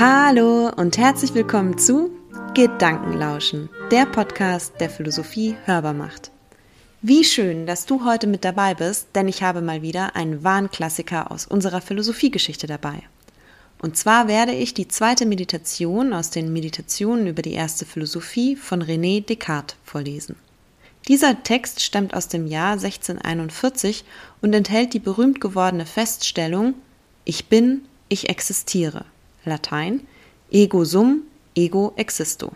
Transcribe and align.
Hallo 0.00 0.70
und 0.76 0.96
herzlich 0.96 1.34
willkommen 1.34 1.76
zu 1.76 2.12
Gedankenlauschen, 2.54 3.68
der 3.90 4.06
Podcast, 4.06 4.74
der 4.78 4.90
Philosophie 4.90 5.56
hörbar 5.64 5.92
macht. 5.92 6.30
Wie 7.02 7.24
schön, 7.24 7.66
dass 7.66 7.84
du 7.84 8.04
heute 8.04 8.28
mit 8.28 8.44
dabei 8.44 8.74
bist, 8.74 9.08
denn 9.16 9.26
ich 9.26 9.42
habe 9.42 9.60
mal 9.60 9.82
wieder 9.82 10.14
einen 10.14 10.44
wahren 10.44 10.70
Klassiker 10.70 11.32
aus 11.32 11.48
unserer 11.48 11.80
Philosophiegeschichte 11.80 12.68
dabei. 12.68 13.02
Und 13.82 13.96
zwar 13.96 14.28
werde 14.28 14.52
ich 14.52 14.72
die 14.72 14.86
zweite 14.86 15.26
Meditation 15.26 16.12
aus 16.12 16.30
den 16.30 16.52
Meditationen 16.52 17.26
über 17.26 17.42
die 17.42 17.54
erste 17.54 17.84
Philosophie 17.84 18.54
von 18.54 18.84
René 18.84 19.26
Descartes 19.26 19.76
vorlesen. 19.82 20.36
Dieser 21.08 21.42
Text 21.42 21.82
stammt 21.82 22.14
aus 22.14 22.28
dem 22.28 22.46
Jahr 22.46 22.74
1641 22.74 24.04
und 24.42 24.54
enthält 24.54 24.94
die 24.94 25.00
berühmt 25.00 25.40
gewordene 25.40 25.86
Feststellung 25.86 26.74
Ich 27.24 27.46
bin, 27.46 27.82
ich 28.08 28.28
existiere. 28.28 29.04
Latein 29.48 30.06
ego 30.50 30.84
sum, 30.84 31.22
ego 31.54 31.92
existo. 31.96 32.52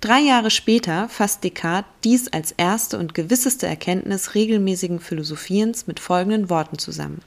Drei 0.00 0.20
Jahre 0.20 0.50
später 0.50 1.08
fasst 1.10 1.44
Descartes 1.44 1.90
dies 2.04 2.32
als 2.32 2.52
erste 2.52 2.98
und 2.98 3.14
gewisseste 3.14 3.66
Erkenntnis 3.66 4.34
regelmäßigen 4.34 4.98
Philosophierens 4.98 5.86
mit 5.86 6.00
folgenden 6.00 6.48
Worten 6.48 6.78
zusammen. 6.78 7.20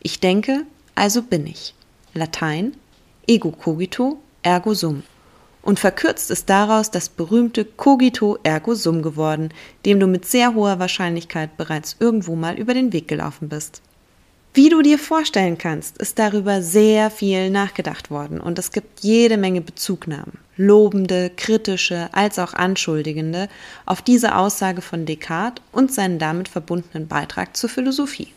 Ich 0.00 0.20
denke, 0.20 0.64
also 0.94 1.22
bin 1.22 1.46
ich. 1.46 1.74
Latein 2.14 2.76
ego 3.26 3.50
cogito, 3.50 4.18
ergo 4.42 4.74
sum. 4.74 5.02
Und 5.62 5.80
verkürzt 5.80 6.30
ist 6.30 6.50
daraus 6.50 6.90
das 6.90 7.08
berühmte 7.08 7.64
cogito 7.64 8.38
ergo 8.42 8.74
sum 8.74 9.02
geworden, 9.02 9.48
dem 9.84 9.98
du 9.98 10.06
mit 10.06 10.26
sehr 10.26 10.54
hoher 10.54 10.78
Wahrscheinlichkeit 10.78 11.56
bereits 11.56 11.96
irgendwo 11.98 12.36
mal 12.36 12.58
über 12.58 12.74
den 12.74 12.92
Weg 12.92 13.08
gelaufen 13.08 13.48
bist. 13.48 13.80
Wie 14.56 14.68
du 14.68 14.82
dir 14.82 15.00
vorstellen 15.00 15.58
kannst, 15.58 15.98
ist 15.98 16.20
darüber 16.20 16.62
sehr 16.62 17.10
viel 17.10 17.50
nachgedacht 17.50 18.12
worden 18.12 18.40
und 18.40 18.56
es 18.56 18.70
gibt 18.70 19.00
jede 19.00 19.36
Menge 19.36 19.60
Bezugnahmen, 19.60 20.38
lobende, 20.56 21.32
kritische 21.36 22.08
als 22.12 22.38
auch 22.38 22.54
anschuldigende, 22.54 23.48
auf 23.84 24.00
diese 24.00 24.36
Aussage 24.36 24.80
von 24.80 25.06
Descartes 25.06 25.60
und 25.72 25.92
seinen 25.92 26.20
damit 26.20 26.46
verbundenen 26.46 27.08
Beitrag 27.08 27.56
zur 27.56 27.68
Philosophie. 27.68 28.28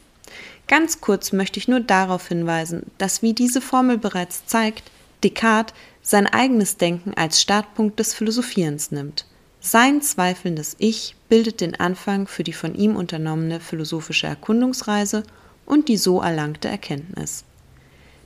Ganz 0.67 1.01
kurz 1.01 1.33
möchte 1.33 1.59
ich 1.59 1.67
nur 1.67 1.81
darauf 1.81 2.27
hinweisen, 2.29 2.87
dass 2.97 3.21
wie 3.21 3.33
diese 3.33 3.61
Formel 3.61 3.99
bereits 3.99 4.47
zeigt, 4.47 4.89
Descartes 5.23 5.75
sein 6.01 6.25
eigenes 6.25 6.77
Denken 6.77 7.13
als 7.13 7.39
Startpunkt 7.39 7.99
des 7.99 8.15
Philosophierens 8.15 8.89
nimmt. 8.89 9.27
Sein 9.59 10.01
zweifelndes 10.01 10.77
Ich 10.79 11.15
bildet 11.29 11.61
den 11.61 11.79
Anfang 11.79 12.25
für 12.25 12.43
die 12.43 12.53
von 12.53 12.73
ihm 12.73 12.95
unternommene 12.95 13.59
philosophische 13.59 14.25
Erkundungsreise 14.25 15.21
und 15.67 15.87
die 15.89 15.97
so 15.97 16.21
erlangte 16.21 16.67
Erkenntnis. 16.67 17.43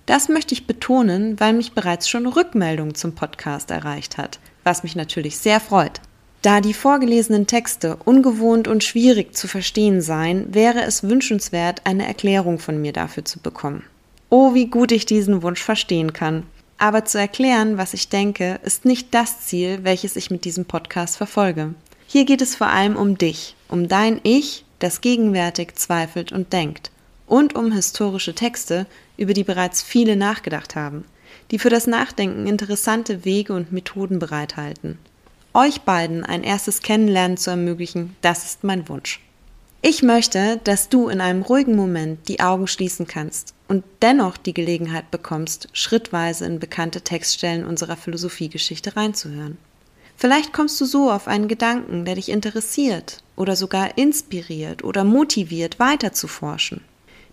Das 0.05 0.29
möchte 0.29 0.53
ich 0.53 0.67
betonen, 0.67 1.39
weil 1.39 1.53
mich 1.53 1.73
bereits 1.73 2.09
schon 2.09 2.27
Rückmeldung 2.27 2.95
zum 2.95 3.13
Podcast 3.13 3.71
erreicht 3.71 4.17
hat, 4.17 4.39
was 4.63 4.83
mich 4.83 4.95
natürlich 4.95 5.37
sehr 5.37 5.59
freut. 5.59 6.01
Da 6.41 6.59
die 6.59 6.73
vorgelesenen 6.73 7.45
Texte 7.45 7.97
ungewohnt 8.03 8.67
und 8.67 8.83
schwierig 8.83 9.35
zu 9.35 9.47
verstehen 9.47 10.01
seien, 10.01 10.53
wäre 10.53 10.81
es 10.81 11.03
wünschenswert, 11.03 11.81
eine 11.83 12.07
Erklärung 12.07 12.57
von 12.57 12.81
mir 12.81 12.93
dafür 12.93 13.25
zu 13.25 13.39
bekommen. 13.39 13.83
Oh, 14.29 14.53
wie 14.53 14.67
gut 14.67 14.91
ich 14.91 15.05
diesen 15.05 15.43
Wunsch 15.43 15.61
verstehen 15.61 16.13
kann. 16.13 16.43
Aber 16.79 17.05
zu 17.05 17.19
erklären, 17.19 17.77
was 17.77 17.93
ich 17.93 18.09
denke, 18.09 18.59
ist 18.63 18.85
nicht 18.85 19.13
das 19.13 19.41
Ziel, 19.41 19.79
welches 19.83 20.15
ich 20.15 20.31
mit 20.31 20.45
diesem 20.45 20.65
Podcast 20.65 21.17
verfolge. 21.17 21.75
Hier 22.07 22.25
geht 22.25 22.41
es 22.41 22.55
vor 22.55 22.67
allem 22.67 22.95
um 22.95 23.19
dich, 23.19 23.55
um 23.67 23.87
dein 23.87 24.19
Ich, 24.23 24.65
das 24.79 25.01
gegenwärtig 25.01 25.75
zweifelt 25.75 26.31
und 26.31 26.53
denkt 26.53 26.90
und 27.31 27.55
um 27.55 27.71
historische 27.71 28.35
Texte, 28.35 28.85
über 29.15 29.33
die 29.33 29.45
bereits 29.45 29.81
viele 29.81 30.17
nachgedacht 30.17 30.75
haben, 30.75 31.05
die 31.49 31.59
für 31.59 31.69
das 31.69 31.87
Nachdenken 31.87 32.45
interessante 32.45 33.23
Wege 33.23 33.53
und 33.53 33.71
Methoden 33.71 34.19
bereithalten. 34.19 34.99
Euch 35.53 35.83
beiden 35.83 36.25
ein 36.25 36.43
erstes 36.43 36.81
Kennenlernen 36.81 37.37
zu 37.37 37.49
ermöglichen, 37.49 38.17
das 38.19 38.43
ist 38.43 38.65
mein 38.65 38.89
Wunsch. 38.89 39.21
Ich 39.81 40.03
möchte, 40.03 40.59
dass 40.65 40.89
du 40.89 41.07
in 41.07 41.21
einem 41.21 41.41
ruhigen 41.41 41.77
Moment 41.77 42.27
die 42.27 42.41
Augen 42.41 42.67
schließen 42.67 43.07
kannst 43.07 43.53
und 43.69 43.85
dennoch 44.01 44.35
die 44.35 44.53
Gelegenheit 44.53 45.09
bekommst, 45.09 45.69
schrittweise 45.71 46.45
in 46.45 46.59
bekannte 46.59 46.99
Textstellen 46.99 47.65
unserer 47.65 47.95
Philosophiegeschichte 47.95 48.97
reinzuhören. 48.97 49.57
Vielleicht 50.17 50.51
kommst 50.51 50.81
du 50.81 50.85
so 50.85 51.09
auf 51.09 51.29
einen 51.29 51.47
Gedanken, 51.47 52.03
der 52.03 52.15
dich 52.15 52.27
interessiert 52.27 53.23
oder 53.37 53.55
sogar 53.55 53.97
inspiriert 53.97 54.83
oder 54.83 55.05
motiviert, 55.05 55.79
weiter 55.79 56.11
zu 56.11 56.27
forschen 56.27 56.81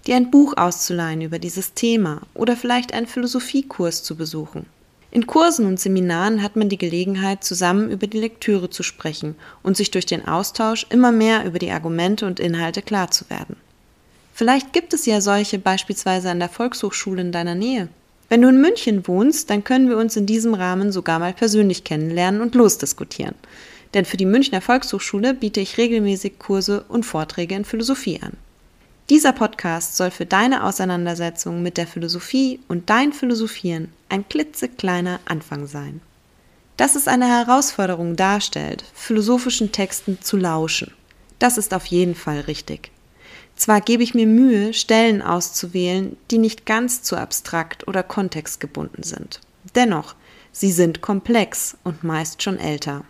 dir 0.09 0.17
ein 0.17 0.31
Buch 0.31 0.55
auszuleihen 0.57 1.21
über 1.21 1.39
dieses 1.39 1.75
Thema 1.75 2.23
oder 2.33 2.57
vielleicht 2.57 2.95
einen 2.95 3.07
Philosophiekurs 3.07 4.03
zu 4.03 4.17
besuchen. 4.17 4.65
In 5.11 5.27
Kursen 5.27 5.67
und 5.67 5.79
Seminaren 5.79 6.43
hat 6.43 6.57
man 6.57 6.71
die 6.71 6.79
Gelegenheit, 6.79 7.45
zusammen 7.45 7.91
über 7.91 8.07
die 8.07 8.19
Lektüre 8.19 8.71
zu 8.71 8.83
sprechen 8.83 9.37
und 9.63 9.77
sich 9.77 9.91
durch 9.91 10.07
den 10.07 10.27
Austausch 10.27 10.87
immer 10.89 11.13
mehr 11.13 11.45
über 11.45 11.59
die 11.59 11.71
Argumente 11.71 12.27
und 12.27 12.41
Inhalte 12.41 12.81
klar 12.81 13.11
zu 13.11 13.29
werden. 13.29 13.57
Vielleicht 14.33 14.73
gibt 14.73 14.95
es 14.95 15.05
ja 15.05 15.21
solche 15.21 15.59
beispielsweise 15.59 16.31
an 16.31 16.39
der 16.39 16.49
Volkshochschule 16.49 17.21
in 17.21 17.33
deiner 17.33 17.55
Nähe. 17.55 17.89
Wenn 18.31 18.41
du 18.41 18.49
in 18.49 18.61
München 18.61 19.07
wohnst, 19.07 19.51
dann 19.51 19.65
können 19.65 19.91
wir 19.91 19.99
uns 19.99 20.17
in 20.17 20.27
diesem 20.27 20.55
Rahmen 20.55 20.91
sogar 20.91 21.19
mal 21.19 21.35
persönlich 21.35 21.85
kennenlernen 21.85 22.41
und 22.41 22.55
losdiskutieren. 22.55 23.35
Denn 23.93 24.07
für 24.07 24.17
die 24.17 24.27
Münchner 24.27 24.63
Volkshochschule 24.63 25.35
biete 25.35 25.61
ich 25.61 25.77
regelmäßig 25.77 26.39
Kurse 26.39 26.85
und 26.89 27.05
Vorträge 27.05 27.55
in 27.55 27.65
Philosophie 27.65 28.21
an. 28.23 28.37
Dieser 29.11 29.33
Podcast 29.33 29.97
soll 29.97 30.11
für 30.11 30.27
deine 30.27 30.65
Auseinandersetzung 30.65 31.63
mit 31.63 31.79
der 31.79 31.87
Philosophie 31.87 32.61
und 32.69 32.91
dein 32.91 33.15
Philosophieren 33.15 33.91
ein 34.11 34.29
klitzekleiner 34.29 35.19
Anfang 35.25 35.67
sein. 35.67 36.03
Dass 36.77 36.95
es 36.95 37.09
eine 37.09 37.27
Herausforderung 37.27 38.17
darstellt, 38.17 38.85
philosophischen 38.93 39.73
Texten 39.73 40.21
zu 40.21 40.37
lauschen, 40.37 40.93
das 41.39 41.57
ist 41.57 41.73
auf 41.73 41.87
jeden 41.87 42.15
Fall 42.15 42.41
richtig. 42.41 42.91
Zwar 43.57 43.81
gebe 43.81 44.03
ich 44.03 44.13
mir 44.13 44.27
Mühe, 44.27 44.75
Stellen 44.75 45.23
auszuwählen, 45.23 46.19
die 46.31 46.39
nicht 46.39 46.67
ganz 46.67 47.03
zu 47.03 47.17
abstrakt 47.17 47.89
oder 47.89 48.03
kontextgebunden 48.03 49.05
sind. 49.05 49.41
Dennoch, 49.75 50.17
sie 50.53 50.71
sind 50.71 51.01
komplex 51.01 51.79
und 51.83 52.05
meist 52.05 52.43
schon 52.43 52.59
älter. 52.59 53.05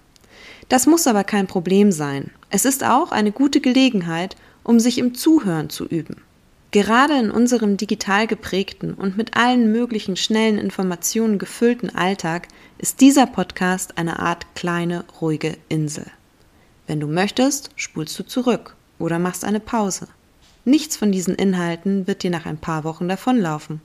Das 0.69 0.87
muss 0.87 1.09
aber 1.09 1.25
kein 1.25 1.49
Problem 1.49 1.91
sein. 1.91 2.31
Es 2.51 2.65
ist 2.65 2.85
auch 2.85 3.11
eine 3.11 3.33
gute 3.33 3.61
Gelegenheit, 3.61 4.37
um 4.65 4.81
sich 4.81 4.99
im 4.99 5.15
Zuhören 5.15 5.71
zu 5.71 5.87
üben. 5.87 6.23
Gerade 6.71 7.19
in 7.19 7.31
unserem 7.31 7.79
digital 7.79 8.27
geprägten 8.27 8.93
und 8.93 9.17
mit 9.17 9.37
allen 9.37 9.73
möglichen 9.73 10.17
schnellen 10.17 10.59
Informationen 10.59 11.39
gefüllten 11.39 11.95
Alltag 11.95 12.49
ist 12.77 13.01
dieser 13.01 13.27
Podcast 13.27 13.97
eine 13.97 14.19
Art 14.19 14.55
kleine, 14.55 15.05
ruhige 15.21 15.57
Insel. 15.71 16.07
Wenn 16.87 17.01
du 17.01 17.07
möchtest, 17.07 17.71
spulst 17.77 18.19
du 18.19 18.23
zurück 18.23 18.77
oder 18.99 19.19
machst 19.19 19.45
eine 19.45 19.61
Pause. 19.61 20.09
Nichts 20.67 20.97
von 20.97 21.11
diesen 21.11 21.35
Inhalten 21.35 22.07
wird 22.07 22.23
dir 22.23 22.31
nach 22.31 22.45
ein 22.45 22.59
paar 22.59 22.85
Wochen 22.85 23.09
davonlaufen. 23.09 23.81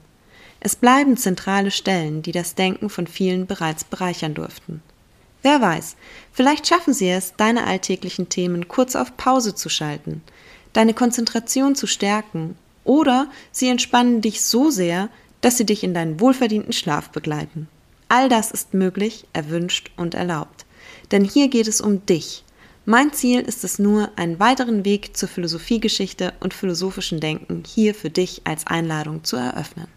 Es 0.60 0.76
bleiben 0.76 1.16
zentrale 1.16 1.70
Stellen, 1.70 2.20
die 2.20 2.32
das 2.32 2.54
Denken 2.54 2.90
von 2.90 3.06
vielen 3.06 3.46
bereits 3.46 3.84
bereichern 3.84 4.34
durften. 4.34 4.82
Wer 5.42 5.60
weiß, 5.60 5.96
vielleicht 6.32 6.66
schaffen 6.66 6.94
sie 6.94 7.08
es, 7.10 7.34
deine 7.36 7.66
alltäglichen 7.66 8.30
Themen 8.30 8.68
kurz 8.68 8.96
auf 8.96 9.16
Pause 9.16 9.54
zu 9.54 9.68
schalten, 9.68 10.22
deine 10.74 10.92
Konzentration 10.92 11.74
zu 11.74 11.86
stärken 11.86 12.56
oder 12.84 13.28
sie 13.50 13.68
entspannen 13.68 14.20
dich 14.20 14.42
so 14.42 14.70
sehr, 14.70 15.08
dass 15.40 15.56
sie 15.56 15.64
dich 15.64 15.82
in 15.82 15.94
deinen 15.94 16.20
wohlverdienten 16.20 16.72
Schlaf 16.72 17.10
begleiten. 17.10 17.68
All 18.08 18.28
das 18.28 18.50
ist 18.50 18.74
möglich, 18.74 19.26
erwünscht 19.32 19.90
und 19.96 20.14
erlaubt. 20.14 20.66
Denn 21.10 21.24
hier 21.24 21.48
geht 21.48 21.68
es 21.68 21.80
um 21.80 22.04
dich. 22.06 22.44
Mein 22.86 23.12
Ziel 23.14 23.40
ist 23.40 23.64
es 23.64 23.78
nur, 23.78 24.10
einen 24.16 24.38
weiteren 24.38 24.84
Weg 24.84 25.16
zur 25.16 25.28
Philosophiegeschichte 25.28 26.34
und 26.40 26.52
philosophischen 26.52 27.18
Denken 27.18 27.62
hier 27.66 27.94
für 27.94 28.10
dich 28.10 28.42
als 28.44 28.66
Einladung 28.66 29.24
zu 29.24 29.36
eröffnen. 29.36 29.88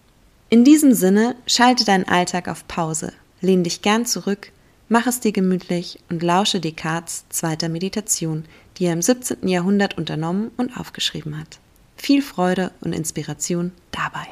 In 0.50 0.64
diesem 0.64 0.94
Sinne, 0.94 1.36
schalte 1.46 1.84
deinen 1.84 2.08
Alltag 2.08 2.48
auf 2.48 2.66
Pause, 2.70 3.12
lehn 3.42 3.66
dich 3.66 3.82
gern 3.82 4.06
zurück, 4.06 4.54
mach 4.88 5.06
es 5.06 5.20
dir 5.20 5.34
gemütlich 5.34 6.00
und 6.10 6.24
lausche 6.24 6.62
Descartes 6.62 7.26
zweiter 7.30 7.68
Meditation, 7.68 8.46
die 8.78 8.86
er 8.86 8.94
im 8.94 9.02
17. 9.02 9.48
Jahrhundert 9.48 9.98
unternommen 9.98 10.52
und 10.58 10.78
aufgeschrieben 10.78 11.38
hat. 11.38 11.60
Viel 11.96 12.22
Freude 12.22 12.72
und 12.82 12.94
Inspiration 12.94 13.72
dabei. 13.92 14.28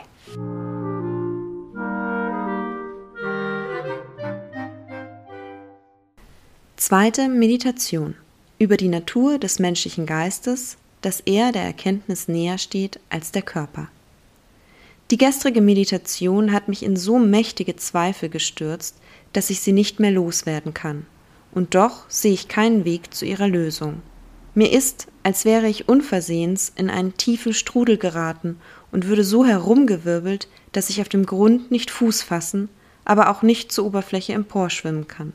Zweite 6.78 7.30
Meditation 7.30 8.16
über 8.60 8.78
die 8.78 8.90
Natur 8.90 9.40
des 9.40 9.60
menschlichen 9.60 10.06
Geistes, 10.06 10.78
dass 11.02 11.20
er 11.22 11.52
der 11.52 11.64
Erkenntnis 11.64 12.28
näher 12.28 12.58
steht 12.58 13.00
als 13.10 13.32
der 13.32 13.42
Körper. 13.42 13.90
Die 15.12 15.18
gestrige 15.18 15.62
Meditation 15.62 16.52
hat 16.52 16.68
mich 16.68 16.84
in 16.84 16.96
so 16.96 17.20
mächtige 17.20 17.76
Zweifel 17.76 18.30
gestürzt, 18.30 18.96
dass 19.34 19.50
ich 19.50 19.62
sie 19.62 19.72
nicht 19.72 20.00
mehr 20.00 20.12
loswerden 20.12 20.74
kann. 20.74 21.06
Und 21.52 21.76
doch 21.76 22.10
sehe 22.10 22.34
ich 22.34 22.48
keinen 22.48 22.86
Weg 22.86 23.14
zu 23.14 23.26
ihrer 23.26 23.48
Lösung. 23.48 24.02
Mir 24.58 24.72
ist, 24.72 25.08
als 25.24 25.44
wäre 25.44 25.68
ich 25.68 25.90
unversehens 25.90 26.72
in 26.78 26.90
einen 26.90 27.18
tiefen 27.18 27.54
Strudel 27.54 27.98
geraten 27.98 28.58
und 28.94 29.08
würde 29.08 29.26
so 29.26 29.46
herumgewirbelt, 29.46 30.48
dass 30.72 30.90
ich 30.90 31.02
auf 31.02 31.10
dem 31.10 31.26
Grund 31.26 31.72
nicht 31.72 31.92
Fuß 31.92 32.22
fassen, 32.22 32.70
aber 33.04 33.30
auch 33.30 33.42
nicht 33.42 33.74
zur 33.74 33.86
Oberfläche 33.86 34.32
emporschwimmen 34.32 35.10
kann. 35.10 35.34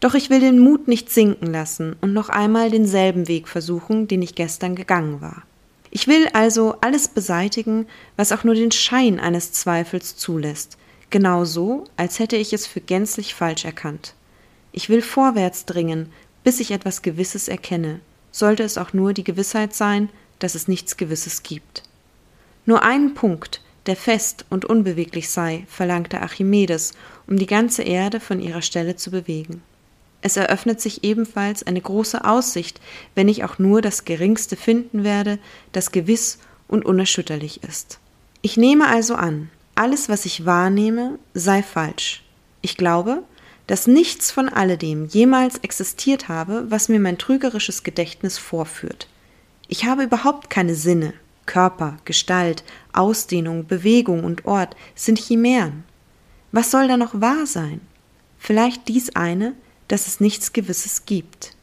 Doch 0.00 0.14
ich 0.14 0.30
will 0.30 0.40
den 0.40 0.58
Mut 0.58 0.88
nicht 0.88 1.10
sinken 1.10 1.46
lassen 1.46 1.94
und 2.00 2.12
noch 2.12 2.28
einmal 2.28 2.70
denselben 2.70 3.28
Weg 3.28 3.46
versuchen, 3.46 4.08
den 4.08 4.20
ich 4.20 4.34
gestern 4.34 4.74
gegangen 4.74 5.20
war. 5.20 5.44
Ich 5.92 6.08
will 6.08 6.28
also 6.32 6.74
alles 6.80 7.06
beseitigen, 7.06 7.86
was 8.16 8.32
auch 8.32 8.42
nur 8.42 8.56
den 8.56 8.72
Schein 8.72 9.20
eines 9.20 9.52
Zweifels 9.52 10.16
zulässt, 10.16 10.76
genau 11.10 11.44
so, 11.44 11.84
als 11.96 12.18
hätte 12.18 12.34
ich 12.34 12.52
es 12.52 12.66
für 12.66 12.80
gänzlich 12.80 13.32
falsch 13.32 13.64
erkannt. 13.64 14.14
Ich 14.72 14.88
will 14.88 15.02
vorwärts 15.02 15.66
dringen, 15.66 16.10
bis 16.42 16.58
ich 16.58 16.72
etwas 16.72 17.02
Gewisses 17.02 17.46
erkenne, 17.46 18.00
sollte 18.34 18.64
es 18.64 18.78
auch 18.78 18.92
nur 18.92 19.12
die 19.12 19.22
Gewissheit 19.22 19.74
sein, 19.76 20.08
dass 20.40 20.56
es 20.56 20.66
nichts 20.66 20.96
Gewisses 20.96 21.44
gibt. 21.44 21.84
Nur 22.66 22.82
einen 22.82 23.14
Punkt, 23.14 23.60
der 23.86 23.94
fest 23.94 24.44
und 24.50 24.64
unbeweglich 24.64 25.30
sei, 25.30 25.64
verlangte 25.68 26.20
Archimedes, 26.20 26.94
um 27.28 27.38
die 27.38 27.46
ganze 27.46 27.84
Erde 27.84 28.18
von 28.18 28.40
ihrer 28.40 28.60
Stelle 28.60 28.96
zu 28.96 29.12
bewegen. 29.12 29.62
Es 30.20 30.36
eröffnet 30.36 30.80
sich 30.80 31.04
ebenfalls 31.04 31.64
eine 31.64 31.80
große 31.80 32.24
Aussicht, 32.24 32.80
wenn 33.14 33.28
ich 33.28 33.44
auch 33.44 33.60
nur 33.60 33.80
das 33.82 34.04
Geringste 34.04 34.56
finden 34.56 35.04
werde, 35.04 35.38
das 35.70 35.92
gewiss 35.92 36.38
und 36.66 36.84
unerschütterlich 36.84 37.62
ist. 37.62 38.00
Ich 38.42 38.56
nehme 38.56 38.88
also 38.88 39.14
an, 39.14 39.48
alles, 39.76 40.08
was 40.08 40.24
ich 40.24 40.44
wahrnehme, 40.44 41.20
sei 41.34 41.62
falsch. 41.62 42.24
Ich 42.62 42.76
glaube, 42.76 43.22
dass 43.66 43.86
nichts 43.86 44.30
von 44.30 44.48
alledem 44.48 45.06
jemals 45.06 45.58
existiert 45.58 46.28
habe, 46.28 46.70
was 46.70 46.88
mir 46.88 47.00
mein 47.00 47.18
trügerisches 47.18 47.82
Gedächtnis 47.82 48.38
vorführt. 48.38 49.08
Ich 49.68 49.86
habe 49.86 50.04
überhaupt 50.04 50.50
keine 50.50 50.74
Sinne, 50.74 51.14
Körper, 51.46 51.96
Gestalt, 52.04 52.64
Ausdehnung, 52.92 53.66
Bewegung 53.66 54.24
und 54.24 54.44
Ort 54.46 54.76
sind 54.94 55.18
Chimären. 55.18 55.84
Was 56.52 56.70
soll 56.70 56.88
da 56.88 56.96
noch 56.96 57.20
wahr 57.20 57.46
sein? 57.46 57.80
Vielleicht 58.38 58.88
dies 58.88 59.16
eine, 59.16 59.54
dass 59.88 60.06
es 60.06 60.20
nichts 60.20 60.52
Gewisses 60.52 61.06
gibt. 61.06 61.56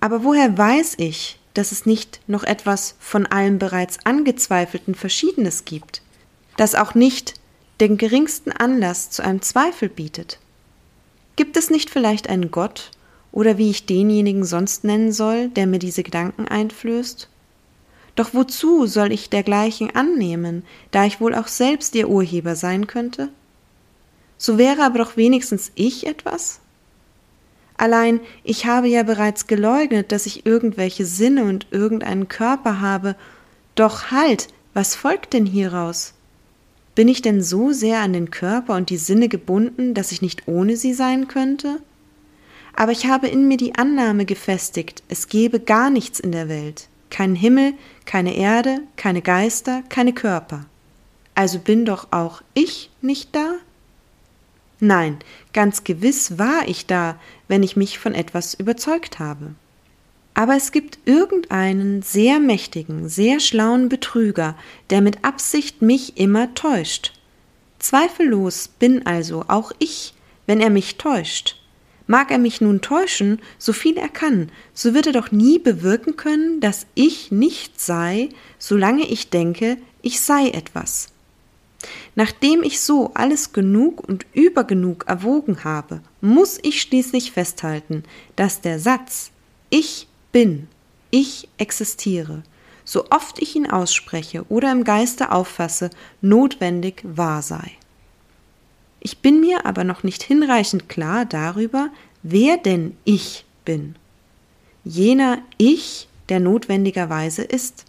Aber 0.00 0.24
woher 0.24 0.56
weiß 0.56 0.94
ich, 0.98 1.38
dass 1.54 1.72
es 1.72 1.86
nicht 1.86 2.20
noch 2.26 2.44
etwas 2.44 2.96
von 2.98 3.26
allem 3.26 3.58
bereits 3.58 4.04
angezweifelten 4.04 4.94
Verschiedenes 4.94 5.64
gibt, 5.64 6.02
das 6.56 6.74
auch 6.74 6.94
nicht 6.94 7.34
den 7.80 7.98
geringsten 7.98 8.52
Anlass 8.52 9.10
zu 9.10 9.22
einem 9.22 9.42
Zweifel 9.42 9.88
bietet? 9.88 10.38
Gibt 11.36 11.56
es 11.56 11.70
nicht 11.70 11.90
vielleicht 11.90 12.28
einen 12.28 12.50
Gott 12.50 12.90
oder 13.32 13.56
wie 13.58 13.70
ich 13.70 13.86
denjenigen 13.86 14.44
sonst 14.44 14.84
nennen 14.84 15.12
soll, 15.12 15.48
der 15.48 15.66
mir 15.66 15.78
diese 15.78 16.02
Gedanken 16.02 16.46
einflößt? 16.46 17.28
Doch 18.14 18.34
wozu 18.34 18.86
soll 18.86 19.10
ich 19.10 19.30
dergleichen 19.30 19.94
annehmen, 19.96 20.64
da 20.90 21.06
ich 21.06 21.20
wohl 21.20 21.34
auch 21.34 21.46
selbst 21.46 21.94
ihr 21.94 22.08
Urheber 22.08 22.56
sein 22.56 22.86
könnte? 22.86 23.30
So 24.36 24.58
wäre 24.58 24.82
aber 24.84 24.98
doch 24.98 25.16
wenigstens 25.16 25.72
ich 25.74 26.06
etwas? 26.06 26.60
Allein 27.78 28.20
ich 28.44 28.66
habe 28.66 28.88
ja 28.88 29.02
bereits 29.02 29.46
geleugnet, 29.46 30.12
dass 30.12 30.26
ich 30.26 30.44
irgendwelche 30.44 31.06
Sinne 31.06 31.44
und 31.44 31.66
irgendeinen 31.70 32.28
Körper 32.28 32.80
habe. 32.80 33.16
Doch 33.74 34.10
halt, 34.10 34.48
was 34.74 34.94
folgt 34.94 35.32
denn 35.32 35.46
hieraus? 35.46 36.12
Bin 36.94 37.08
ich 37.08 37.22
denn 37.22 37.42
so 37.42 37.72
sehr 37.72 38.00
an 38.00 38.12
den 38.12 38.30
Körper 38.30 38.76
und 38.76 38.90
die 38.90 38.98
Sinne 38.98 39.28
gebunden, 39.28 39.94
dass 39.94 40.12
ich 40.12 40.20
nicht 40.20 40.46
ohne 40.46 40.76
sie 40.76 40.92
sein 40.92 41.26
könnte? 41.26 41.80
Aber 42.74 42.92
ich 42.92 43.06
habe 43.06 43.28
in 43.28 43.48
mir 43.48 43.56
die 43.56 43.74
Annahme 43.74 44.24
gefestigt, 44.24 45.02
es 45.08 45.28
gebe 45.28 45.60
gar 45.60 45.90
nichts 45.90 46.20
in 46.20 46.32
der 46.32 46.48
Welt, 46.48 46.88
keinen 47.10 47.36
Himmel, 47.36 47.74
keine 48.04 48.34
Erde, 48.36 48.80
keine 48.96 49.22
Geister, 49.22 49.82
keine 49.88 50.12
Körper. 50.12 50.66
Also 51.34 51.58
bin 51.58 51.84
doch 51.84 52.08
auch 52.10 52.42
ich 52.54 52.90
nicht 53.00 53.34
da? 53.34 53.54
Nein, 54.80 55.18
ganz 55.52 55.84
gewiss 55.84 56.38
war 56.38 56.66
ich 56.66 56.86
da, 56.86 57.18
wenn 57.48 57.62
ich 57.62 57.76
mich 57.76 57.98
von 57.98 58.14
etwas 58.14 58.54
überzeugt 58.54 59.18
habe. 59.18 59.54
Aber 60.42 60.56
es 60.56 60.72
gibt 60.72 60.98
irgendeinen 61.04 62.02
sehr 62.02 62.40
mächtigen, 62.40 63.08
sehr 63.08 63.38
schlauen 63.38 63.88
Betrüger, 63.88 64.56
der 64.90 65.00
mit 65.00 65.24
Absicht 65.24 65.82
mich 65.82 66.18
immer 66.18 66.52
täuscht. 66.54 67.12
Zweifellos 67.78 68.66
bin 68.66 69.06
also 69.06 69.44
auch 69.46 69.70
ich, 69.78 70.14
wenn 70.48 70.60
er 70.60 70.70
mich 70.70 70.98
täuscht. 70.98 71.62
Mag 72.08 72.32
er 72.32 72.38
mich 72.38 72.60
nun 72.60 72.80
täuschen, 72.80 73.40
so 73.56 73.72
viel 73.72 73.96
er 73.96 74.08
kann, 74.08 74.50
so 74.74 74.94
wird 74.94 75.06
er 75.06 75.12
doch 75.12 75.30
nie 75.30 75.60
bewirken 75.60 76.16
können, 76.16 76.58
dass 76.58 76.86
ich 76.96 77.30
nicht 77.30 77.80
sei, 77.80 78.28
solange 78.58 79.06
ich 79.06 79.30
denke, 79.30 79.76
ich 80.02 80.22
sei 80.22 80.48
etwas. 80.48 81.12
Nachdem 82.16 82.64
ich 82.64 82.80
so 82.80 83.12
alles 83.14 83.52
genug 83.52 84.00
und 84.08 84.26
übergenug 84.32 85.04
erwogen 85.06 85.62
habe, 85.62 86.00
muss 86.20 86.58
ich 86.64 86.82
schließlich 86.82 87.30
festhalten, 87.30 88.02
dass 88.34 88.60
der 88.60 88.80
Satz 88.80 89.30
Ich 89.70 90.08
bin, 90.32 90.68
ich 91.10 91.48
existiere, 91.58 92.42
so 92.84 93.04
oft 93.10 93.40
ich 93.40 93.54
ihn 93.54 93.70
ausspreche 93.70 94.44
oder 94.48 94.72
im 94.72 94.84
Geiste 94.84 95.30
auffasse, 95.30 95.90
notwendig 96.20 97.02
wahr 97.04 97.42
sei. 97.42 97.72
Ich 99.00 99.18
bin 99.18 99.40
mir 99.40 99.66
aber 99.66 99.84
noch 99.84 100.02
nicht 100.02 100.22
hinreichend 100.22 100.88
klar 100.88 101.24
darüber, 101.24 101.90
wer 102.22 102.56
denn 102.56 102.96
ich 103.04 103.44
bin. 103.64 103.96
Jener 104.84 105.38
Ich, 105.58 106.08
der 106.28 106.40
notwendigerweise 106.40 107.42
ist. 107.42 107.84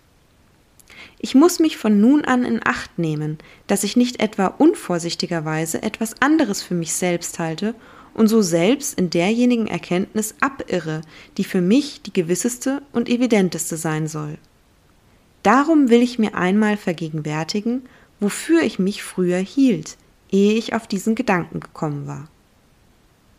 Ich 1.20 1.36
muss 1.36 1.60
mich 1.60 1.78
von 1.78 2.02
nun 2.02 2.26
an 2.26 2.44
in 2.44 2.66
Acht 2.66 3.00
nehmen, 3.00 3.38
dass 3.68 3.84
ich 3.84 3.96
nicht 3.96 4.20
etwa 4.20 4.48
unvorsichtigerweise 4.48 5.82
etwas 5.82 6.22
anderes 6.22 6.62
für 6.62 6.74
mich 6.74 6.94
selbst 6.94 7.40
halte 7.40 7.76
und 8.14 8.28
so 8.28 8.42
selbst 8.42 8.98
in 9.00 9.10
derjenigen 9.10 9.68
Erkenntnis 9.68 10.36
abirre, 10.40 11.02
die 11.38 11.44
für 11.44 11.62
mich 11.62 12.02
die 12.02 12.14
gewisseste 12.14 12.82
und 12.92 13.10
evidenteste 13.10 13.78
sein 13.78 14.08
soll. 14.08 14.38
Darum 15.42 15.90
will 15.90 16.02
ich 16.02 16.20
mir 16.20 16.36
einmal 16.36 16.78
vergegenwärtigen, 16.78 17.84
wofür 18.20 18.62
ich 18.62 18.80
mich 18.80 19.04
früher 19.04 19.40
hielt, 19.40 19.98
ehe 20.32 20.54
ich 20.54 20.74
auf 20.74 20.88
diesen 20.88 21.16
Gedanken 21.16 21.60
gekommen 21.60 22.08
war. 22.08 22.30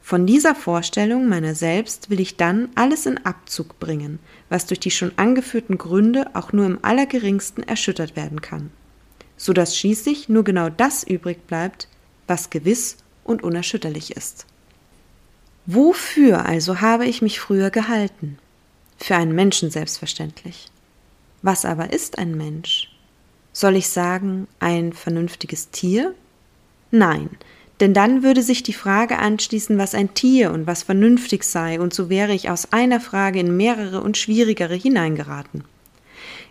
Von 0.03 0.26
dieser 0.26 0.55
Vorstellung 0.55 1.31
meiner 1.31 1.55
selbst 1.55 2.11
will 2.11 2.21
ich 2.21 2.37
dann 2.37 2.69
alles 2.75 3.06
in 3.06 3.25
Abzug 3.25 3.79
bringen, 3.81 4.19
was 4.50 4.67
durch 4.67 4.79
die 4.79 4.91
schon 4.91 5.12
angeführten 5.17 5.79
Gründe 5.79 6.26
auch 6.35 6.53
nur 6.53 6.67
im 6.67 6.79
allergeringsten 6.82 7.65
erschüttert 7.65 8.15
werden 8.15 8.43
kann, 8.43 8.71
so 9.38 9.55
dass 9.55 9.79
schließlich 9.79 10.28
nur 10.28 10.45
genau 10.45 10.69
das 10.69 11.04
übrig 11.04 11.47
bleibt, 11.47 11.88
was 12.26 12.50
gewiss 12.50 12.99
und 13.25 13.43
unerschütterlich 13.43 14.14
ist. 14.14 14.45
Wofür 15.66 16.44
also 16.44 16.80
habe 16.80 17.06
ich 17.06 17.23
mich 17.23 17.40
früher 17.40 17.71
gehalten? 17.71 18.38
Für 18.99 19.16
einen 19.16 19.35
Menschen 19.35 19.71
selbstverständlich. 19.71 20.66
Was 21.42 21.64
aber 21.64 21.92
ist 21.92 22.18
ein 22.18 22.37
Mensch? 22.37 22.90
Soll 23.52 23.76
ich 23.76 23.88
sagen, 23.88 24.47
ein 24.61 24.92
vernünftiges 24.92 25.71
Tier? 25.71 26.14
Nein, 26.90 27.30
denn 27.80 27.94
dann 27.94 28.23
würde 28.23 28.42
sich 28.42 28.62
die 28.62 28.73
Frage 28.73 29.18
anschließen, 29.18 29.78
was 29.78 29.94
ein 29.94 30.14
Tier 30.14 30.52
und 30.52 30.66
was 30.66 30.83
vernünftig 30.83 31.44
sei, 31.44 31.80
und 31.80 31.92
so 31.92 32.09
wäre 32.09 32.33
ich 32.33 32.50
aus 32.50 32.73
einer 32.73 33.00
Frage 33.00 33.40
in 33.40 33.56
mehrere 33.56 34.00
und 34.00 34.16
schwierigere 34.16 34.75
hineingeraten. 34.75 35.64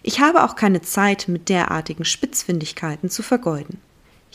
Ich 0.01 0.20
habe 0.20 0.43
auch 0.43 0.55
keine 0.55 0.82
Zeit, 0.82 1.27
mit 1.27 1.50
derartigen 1.50 2.03
Spitzfindigkeiten 2.03 3.10
zu 3.10 3.24
vergeuden. 3.24 3.79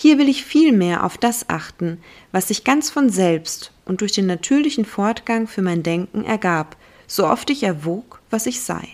Hier 0.00 0.16
will 0.16 0.28
ich 0.28 0.44
vielmehr 0.44 1.02
auf 1.02 1.18
das 1.18 1.48
achten, 1.48 1.98
was 2.30 2.46
sich 2.46 2.62
ganz 2.62 2.88
von 2.88 3.10
selbst 3.10 3.72
und 3.84 4.00
durch 4.00 4.12
den 4.12 4.26
natürlichen 4.26 4.84
Fortgang 4.84 5.48
für 5.48 5.60
mein 5.60 5.82
Denken 5.82 6.22
ergab, 6.22 6.76
so 7.08 7.26
oft 7.26 7.50
ich 7.50 7.64
erwog, 7.64 8.20
was 8.30 8.46
ich 8.46 8.60
sei. 8.60 8.86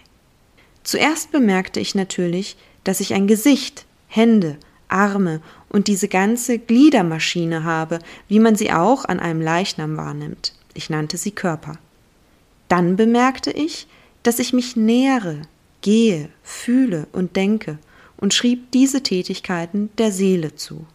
Zuerst 0.82 1.30
bemerkte 1.30 1.78
ich 1.78 1.94
natürlich, 1.94 2.56
dass 2.84 3.00
ich 3.00 3.12
ein 3.12 3.26
Gesicht, 3.26 3.84
Hände, 4.08 4.56
Arme 4.88 5.42
und 5.68 5.88
diese 5.88 6.08
ganze 6.08 6.58
Gliedermaschine 6.58 7.64
habe, 7.64 7.98
wie 8.28 8.40
man 8.40 8.56
sie 8.56 8.72
auch 8.72 9.04
an 9.04 9.20
einem 9.20 9.42
Leichnam 9.42 9.98
wahrnimmt. 9.98 10.54
Ich 10.72 10.88
nannte 10.88 11.18
sie 11.18 11.32
Körper. 11.32 11.76
Dann 12.68 12.96
bemerkte 12.96 13.50
ich, 13.50 13.88
dass 14.22 14.38
ich 14.38 14.54
mich 14.54 14.74
nähere, 14.74 15.42
gehe, 15.82 16.30
fühle 16.42 17.08
und 17.12 17.36
denke 17.36 17.76
und 18.16 18.32
schrieb 18.32 18.72
diese 18.72 19.02
Tätigkeiten 19.02 19.90
der 19.98 20.10
Seele 20.10 20.54
zu. 20.54 20.86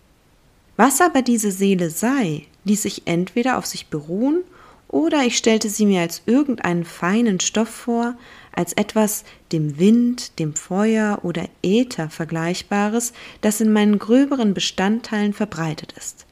Was 0.79 1.01
aber 1.01 1.21
diese 1.21 1.51
Seele 1.51 1.89
sei, 1.89 2.45
ließ 2.63 2.85
ich 2.85 3.01
entweder 3.05 3.57
auf 3.57 3.65
sich 3.65 3.87
beruhen 3.87 4.45
oder 4.87 5.25
ich 5.25 5.37
stellte 5.37 5.67
sie 5.67 5.85
mir 5.85 5.99
als 5.99 6.21
irgendeinen 6.25 6.85
feinen 6.85 7.41
Stoff 7.41 7.67
vor, 7.67 8.15
als 8.53 8.71
etwas 8.71 9.25
dem 9.51 9.77
Wind, 9.77 10.39
dem 10.39 10.55
Feuer 10.55 11.19
oder 11.23 11.49
Äther 11.61 12.09
Vergleichbares, 12.09 13.11
das 13.41 13.59
in 13.59 13.73
meinen 13.73 13.99
gröberen 13.99 14.53
Bestandteilen 14.53 15.33
verbreitet 15.33 15.95
ist. 15.97 16.25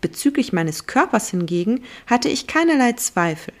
Bezüglich 0.00 0.52
meines 0.52 0.88
Körpers 0.88 1.30
hingegen 1.30 1.84
hatte 2.08 2.28
ich 2.28 2.48
keinerlei 2.48 2.94
Zweifel. 2.94 3.54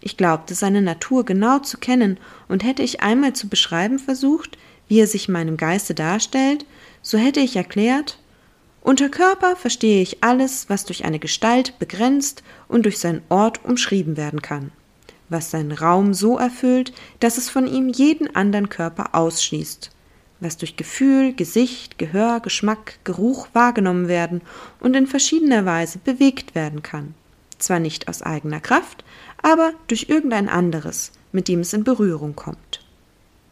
Ich 0.00 0.16
glaubte 0.16 0.54
seine 0.54 0.80
Natur 0.80 1.24
genau 1.24 1.58
zu 1.58 1.78
kennen, 1.78 2.18
und 2.46 2.62
hätte 2.62 2.84
ich 2.84 3.00
einmal 3.00 3.32
zu 3.32 3.48
beschreiben 3.48 3.98
versucht, 3.98 4.56
wie 4.86 5.00
er 5.00 5.08
sich 5.08 5.28
meinem 5.28 5.56
Geiste 5.56 5.92
darstellt, 5.92 6.64
so 7.02 7.18
hätte 7.18 7.40
ich 7.40 7.56
erklärt, 7.56 8.19
Unter 8.82 9.10
Körper 9.10 9.56
verstehe 9.56 10.00
ich 10.00 10.24
alles, 10.24 10.70
was 10.70 10.84
durch 10.86 11.04
eine 11.04 11.18
Gestalt 11.18 11.78
begrenzt 11.78 12.42
und 12.66 12.84
durch 12.84 12.98
seinen 12.98 13.22
Ort 13.28 13.64
umschrieben 13.64 14.16
werden 14.16 14.40
kann, 14.40 14.72
was 15.28 15.50
seinen 15.50 15.72
Raum 15.72 16.14
so 16.14 16.38
erfüllt, 16.38 16.92
dass 17.20 17.36
es 17.36 17.50
von 17.50 17.66
ihm 17.66 17.88
jeden 17.88 18.34
anderen 18.34 18.70
Körper 18.70 19.14
ausschließt, 19.14 19.90
was 20.40 20.56
durch 20.56 20.76
Gefühl, 20.76 21.34
Gesicht, 21.34 21.98
Gehör, 21.98 22.40
Geschmack, 22.40 22.98
Geruch 23.04 23.48
wahrgenommen 23.52 24.08
werden 24.08 24.40
und 24.80 24.96
in 24.96 25.06
verschiedener 25.06 25.66
Weise 25.66 25.98
bewegt 25.98 26.54
werden 26.54 26.82
kann, 26.82 27.14
zwar 27.58 27.80
nicht 27.80 28.08
aus 28.08 28.22
eigener 28.22 28.60
Kraft, 28.60 29.04
aber 29.42 29.72
durch 29.88 30.06
irgendein 30.08 30.48
anderes, 30.48 31.12
mit 31.32 31.48
dem 31.48 31.60
es 31.60 31.74
in 31.74 31.84
Berührung 31.84 32.34
kommt. 32.34 32.80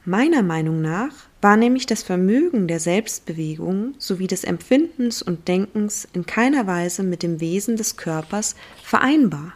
Meiner 0.06 0.42
Meinung 0.42 0.80
nach 0.80 1.27
war 1.40 1.56
nämlich 1.56 1.86
das 1.86 2.02
Vermögen 2.02 2.66
der 2.66 2.80
Selbstbewegung 2.80 3.94
sowie 3.98 4.26
des 4.26 4.44
Empfindens 4.44 5.22
und 5.22 5.46
Denkens 5.46 6.08
in 6.12 6.26
keiner 6.26 6.66
Weise 6.66 7.02
mit 7.02 7.22
dem 7.22 7.40
Wesen 7.40 7.76
des 7.76 7.96
Körpers 7.96 8.56
vereinbar. 8.82 9.52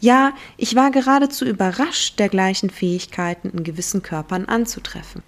Ja, 0.00 0.34
ich 0.56 0.74
war 0.74 0.90
geradezu 0.90 1.44
überrascht, 1.44 2.18
dergleichen 2.18 2.70
Fähigkeiten 2.70 3.50
in 3.50 3.62
gewissen 3.62 4.02
Körpern 4.02 4.46
anzutreffen. 4.46 5.22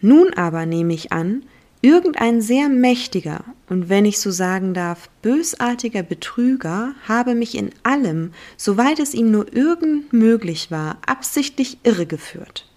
Nun 0.00 0.34
aber 0.34 0.66
nehme 0.66 0.92
ich 0.92 1.12
an, 1.12 1.44
irgendein 1.80 2.42
sehr 2.42 2.68
mächtiger 2.68 3.44
und 3.68 3.88
wenn 3.88 4.04
ich 4.04 4.18
so 4.18 4.30
sagen 4.30 4.74
darf, 4.74 5.08
bösartiger 5.22 6.02
Betrüger 6.02 6.94
habe 7.08 7.34
mich 7.34 7.54
in 7.54 7.70
allem, 7.82 8.32
soweit 8.56 8.98
es 8.98 9.14
ihm 9.14 9.30
nur 9.30 9.54
irgend 9.54 10.12
möglich 10.12 10.70
war, 10.70 10.98
absichtlich 11.06 11.78
irregeführt. 11.84 12.69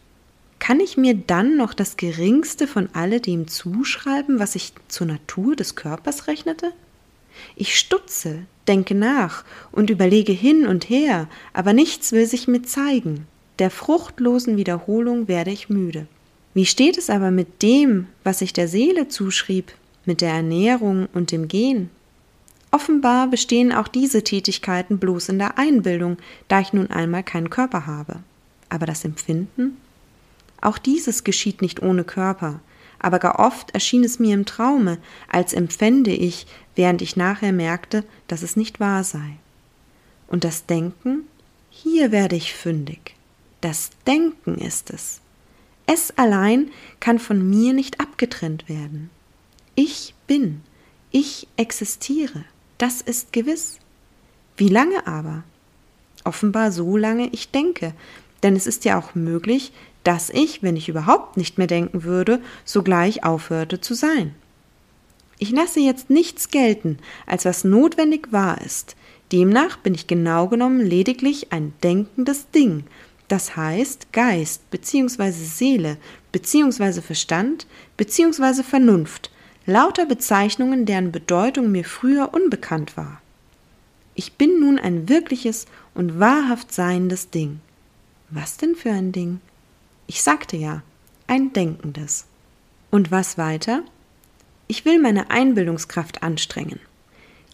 Kann 0.63 0.79
ich 0.79 0.95
mir 0.95 1.13
dann 1.13 1.57
noch 1.57 1.73
das 1.73 1.97
geringste 1.97 2.67
von 2.67 2.87
alledem 2.93 3.49
zuschreiben, 3.49 4.39
was 4.39 4.55
ich 4.55 4.71
zur 4.87 5.07
Natur 5.07 5.57
des 5.57 5.75
Körpers 5.75 6.27
rechnete? 6.27 6.71
Ich 7.57 7.77
stutze, 7.77 8.45
denke 8.65 8.95
nach 8.95 9.43
und 9.73 9.89
überlege 9.89 10.31
hin 10.31 10.65
und 10.65 10.89
her, 10.89 11.27
aber 11.51 11.73
nichts 11.73 12.13
will 12.13 12.25
sich 12.27 12.47
mir 12.47 12.63
zeigen. 12.63 13.27
Der 13.59 13.69
fruchtlosen 13.71 14.55
Wiederholung 14.55 15.27
werde 15.27 15.51
ich 15.51 15.67
müde. 15.67 16.07
Wie 16.53 16.65
steht 16.65 16.97
es 16.97 17.09
aber 17.09 17.29
mit 17.29 17.61
dem, 17.61 18.07
was 18.23 18.41
ich 18.41 18.53
der 18.53 18.69
Seele 18.69 19.09
zuschrieb, 19.09 19.73
mit 20.05 20.21
der 20.21 20.31
Ernährung 20.31 21.09
und 21.13 21.33
dem 21.33 21.49
Gehen? 21.49 21.89
Offenbar 22.71 23.27
bestehen 23.27 23.73
auch 23.73 23.89
diese 23.89 24.23
Tätigkeiten 24.23 24.97
bloß 24.97 25.27
in 25.27 25.39
der 25.39 25.57
Einbildung, 25.57 26.19
da 26.47 26.61
ich 26.61 26.71
nun 26.71 26.89
einmal 26.89 27.23
keinen 27.23 27.49
Körper 27.49 27.85
habe. 27.85 28.19
Aber 28.69 28.85
das 28.85 29.03
Empfinden? 29.03 29.75
Auch 30.63 30.77
dieses 30.77 31.25
geschieht 31.25 31.61
nicht 31.61 31.81
ohne 31.81 32.05
Körper, 32.05 32.61
aber 32.97 33.19
gar 33.19 33.37
oft 33.37 33.71
erschien 33.71 34.05
es 34.05 34.17
mir 34.17 34.33
im 34.33 34.45
Traume, 34.45 34.97
als 35.27 35.51
empfände 35.51 36.11
ich, 36.11 36.47
während 36.73 37.01
ich 37.01 37.17
nachher 37.17 37.51
merkte, 37.51 38.05
dass 38.29 38.43
es 38.43 38.55
nicht 38.55 38.79
wahr 38.79 39.03
sei. 39.03 39.35
Und 40.25 40.45
das 40.45 40.65
Denken? 40.65 41.27
Hier 41.69 42.13
werde 42.13 42.37
ich 42.37 42.53
fündig. 42.53 43.17
Das 43.59 43.89
Denken 44.07 44.57
ist 44.57 44.89
es. 44.89 45.19
Es 45.85 46.17
allein 46.17 46.71
kann 47.01 47.19
von 47.19 47.49
mir 47.49 47.73
nicht 47.73 47.99
abgetrennt 47.99 48.69
werden. 48.69 49.09
Ich 49.75 50.15
bin, 50.27 50.61
ich 51.11 51.49
existiere, 51.57 52.45
das 52.77 53.01
ist 53.01 53.33
gewiss. 53.33 53.79
Wie 54.55 54.69
lange 54.69 55.07
aber? 55.07 55.43
Offenbar 56.23 56.71
so 56.71 56.95
lange 56.95 57.27
ich 57.33 57.51
denke, 57.51 57.93
denn 58.43 58.55
es 58.55 58.65
ist 58.65 58.85
ja 58.85 58.97
auch 58.97 59.13
möglich, 59.13 59.73
dass 60.03 60.29
ich, 60.29 60.63
wenn 60.63 60.75
ich 60.75 60.89
überhaupt 60.89 61.37
nicht 61.37 61.57
mehr 61.57 61.67
denken 61.67 62.03
würde, 62.03 62.41
sogleich 62.65 63.23
aufhörte 63.23 63.81
zu 63.81 63.93
sein. 63.93 64.35
Ich 65.39 65.51
lasse 65.51 65.79
jetzt 65.79 66.09
nichts 66.09 66.49
gelten, 66.49 66.99
als 67.25 67.45
was 67.45 67.63
notwendig 67.63 68.31
wahr 68.31 68.61
ist. 68.61 68.95
Demnach 69.31 69.77
bin 69.77 69.95
ich 69.95 70.07
genau 70.07 70.47
genommen 70.47 70.79
lediglich 70.79 71.51
ein 71.51 71.73
denkendes 71.83 72.49
Ding, 72.51 72.83
das 73.27 73.55
heißt 73.55 74.13
Geist 74.13 74.69
bzw. 74.69 75.31
Seele 75.31 75.97
bzw. 76.31 77.01
Verstand 77.01 77.65
bzw. 77.97 78.63
Vernunft, 78.63 79.31
lauter 79.65 80.05
Bezeichnungen, 80.05 80.85
deren 80.85 81.11
Bedeutung 81.11 81.71
mir 81.71 81.85
früher 81.85 82.33
unbekannt 82.33 82.95
war. 82.95 83.21
Ich 84.15 84.33
bin 84.33 84.59
nun 84.59 84.77
ein 84.77 85.09
wirkliches 85.09 85.65
und 85.95 86.19
wahrhaft 86.19 86.71
seiendes 86.71 87.31
Ding. 87.31 87.59
Was 88.29 88.57
denn 88.57 88.75
für 88.75 88.91
ein 88.91 89.11
Ding? 89.11 89.41
Ich 90.07 90.21
sagte 90.21 90.57
ja, 90.57 90.83
ein 91.27 91.53
denkendes. 91.53 92.25
Und 92.91 93.11
was 93.11 93.37
weiter? 93.37 93.83
Ich 94.67 94.85
will 94.85 94.99
meine 94.99 95.31
Einbildungskraft 95.31 96.23
anstrengen. 96.23 96.79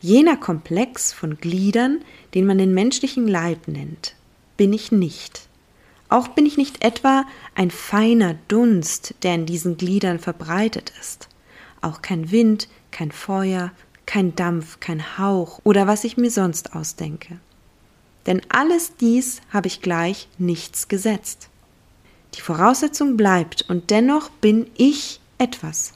Jener 0.02 0.38
Komplex 0.38 1.12
von 1.12 1.38
Gliedern, 1.38 2.02
den 2.34 2.46
man 2.46 2.58
den 2.58 2.74
menschlichen 2.74 3.28
Leib 3.28 3.68
nennt, 3.68 4.16
bin 4.58 4.74
ich 4.74 4.92
nicht. 4.92 5.48
Auch 6.08 6.30
bin 6.30 6.46
ich 6.46 6.58
nicht 6.58 6.84
etwa 6.84 7.26
ein 7.56 7.70
feiner 7.70 8.36
Dunst, 8.48 9.14
der 9.24 9.36
in 9.36 9.46
diesen 9.46 9.78
Gliedern 9.78 10.20
verbreitet 10.20 10.92
ist. 11.00 11.30
Auch 11.82 12.02
kein 12.02 12.32
Wind, 12.32 12.68
kein 12.92 13.12
Feuer, 13.12 13.72
kein 14.06 14.36
Dampf, 14.36 14.80
kein 14.80 15.20
Hauch 15.20 15.60
oder 15.64 15.86
was 15.86 16.04
ich 16.04 16.18
mir 16.18 16.32
sonst 16.32 16.74
ausdenke. 16.74 17.40
Denn 18.26 18.42
alles 18.50 18.96
dies 18.96 19.42
habe 19.52 19.68
ich 19.68 19.82
gleich 19.82 20.28
nichts 20.38 20.88
gesetzt. 20.88 21.50
Die 22.36 22.42
Voraussetzung 22.42 23.18
bleibt 23.18 23.66
und 23.70 23.90
dennoch 23.90 24.30
bin 24.30 24.70
ich 24.78 25.20
etwas. 25.38 25.94